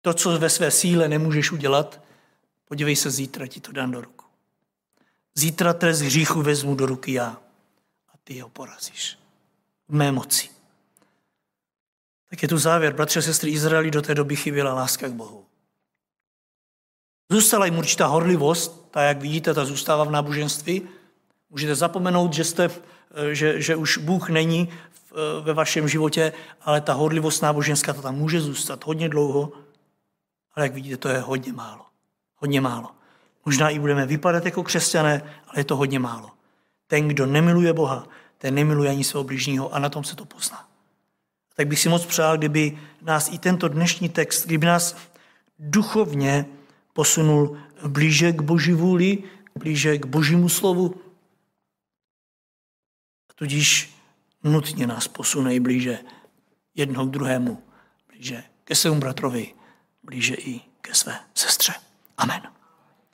To, 0.00 0.14
co 0.14 0.38
ve 0.38 0.50
své 0.50 0.70
síle 0.70 1.08
nemůžeš 1.08 1.52
udělat, 1.52 2.00
podívej 2.64 2.96
se, 2.96 3.10
zítra 3.10 3.46
ti 3.46 3.60
to 3.60 3.72
dám 3.72 3.90
do 3.90 4.00
ruku. 4.00 4.24
Zítra 5.34 5.72
trest 5.72 6.00
hříchu 6.00 6.42
vezmu 6.42 6.74
do 6.74 6.86
ruky 6.86 7.12
já 7.12 7.28
a 8.08 8.12
ty 8.24 8.40
ho 8.40 8.48
porazíš. 8.48 9.18
V 9.88 9.94
mé 9.94 10.12
moci. 10.12 10.48
Tak 12.30 12.42
je 12.42 12.48
tu 12.48 12.58
závěr. 12.58 12.94
Bratře 12.94 13.18
a 13.18 13.22
sestry 13.22 13.50
Izraeli 13.50 13.90
do 13.90 14.02
té 14.02 14.14
doby 14.14 14.36
chyběla 14.36 14.74
láska 14.74 15.08
k 15.08 15.12
Bohu. 15.12 15.44
Zůstala 17.30 17.64
jim 17.64 17.78
určitá 17.78 18.06
horlivost, 18.06 18.90
ta, 18.90 19.02
jak 19.02 19.20
vidíte, 19.20 19.54
ta 19.54 19.64
zůstává 19.64 20.04
v 20.04 20.10
náboženství. 20.10 20.88
Můžete 21.50 21.74
zapomenout, 21.74 22.32
že, 22.32 22.44
jste, 22.44 22.70
že, 23.30 23.60
že 23.62 23.76
už 23.76 23.98
Bůh 23.98 24.28
není 24.28 24.68
ve 25.42 25.52
vašem 25.52 25.88
životě, 25.88 26.32
ale 26.62 26.80
ta 26.80 26.92
horlivost 26.92 27.42
náboženská, 27.42 27.92
to 27.92 28.02
tam 28.02 28.14
může 28.14 28.40
zůstat 28.40 28.84
hodně 28.86 29.08
dlouho, 29.08 29.52
ale 30.54 30.66
jak 30.66 30.74
vidíte, 30.74 30.96
to 30.96 31.08
je 31.08 31.18
hodně 31.18 31.52
málo. 31.52 31.86
Hodně 32.36 32.60
málo. 32.60 32.90
Možná 33.44 33.70
i 33.70 33.78
budeme 33.78 34.06
vypadat 34.06 34.44
jako 34.44 34.62
křesťané, 34.62 35.22
ale 35.48 35.60
je 35.60 35.64
to 35.64 35.76
hodně 35.76 35.98
málo. 35.98 36.30
Ten, 36.86 37.08
kdo 37.08 37.26
nemiluje 37.26 37.72
Boha, 37.72 38.08
ten 38.38 38.54
nemiluje 38.54 38.90
ani 38.90 39.04
svého 39.04 39.24
bližního 39.24 39.74
a 39.74 39.78
na 39.78 39.88
tom 39.88 40.04
se 40.04 40.16
to 40.16 40.24
pozná. 40.24 40.68
Tak 41.56 41.68
bych 41.68 41.80
si 41.80 41.88
moc 41.88 42.06
přál, 42.06 42.38
kdyby 42.38 42.78
nás 43.02 43.32
i 43.32 43.38
tento 43.38 43.68
dnešní 43.68 44.08
text, 44.08 44.46
kdyby 44.46 44.66
nás 44.66 44.96
duchovně 45.58 46.46
posunul 46.92 47.58
blíže 47.86 48.32
k 48.32 48.42
Boží 48.42 48.72
vůli, 48.72 49.18
blíže 49.58 49.98
k 49.98 50.06
Božímu 50.06 50.48
slovu. 50.48 50.94
Tudíž 53.34 53.94
nutně 54.42 54.86
nás 54.86 55.08
posune 55.08 55.54
i 55.54 55.60
blíže 55.60 55.98
jednoho 56.74 57.06
k 57.06 57.10
druhému, 57.10 57.62
blíže 58.08 58.44
ke 58.64 58.74
svému 58.74 59.00
bratrovi, 59.00 59.54
blíže 60.02 60.34
i 60.34 60.60
ke 60.80 60.94
své 60.94 61.20
sestře. 61.34 61.74
Amen. 62.18 62.53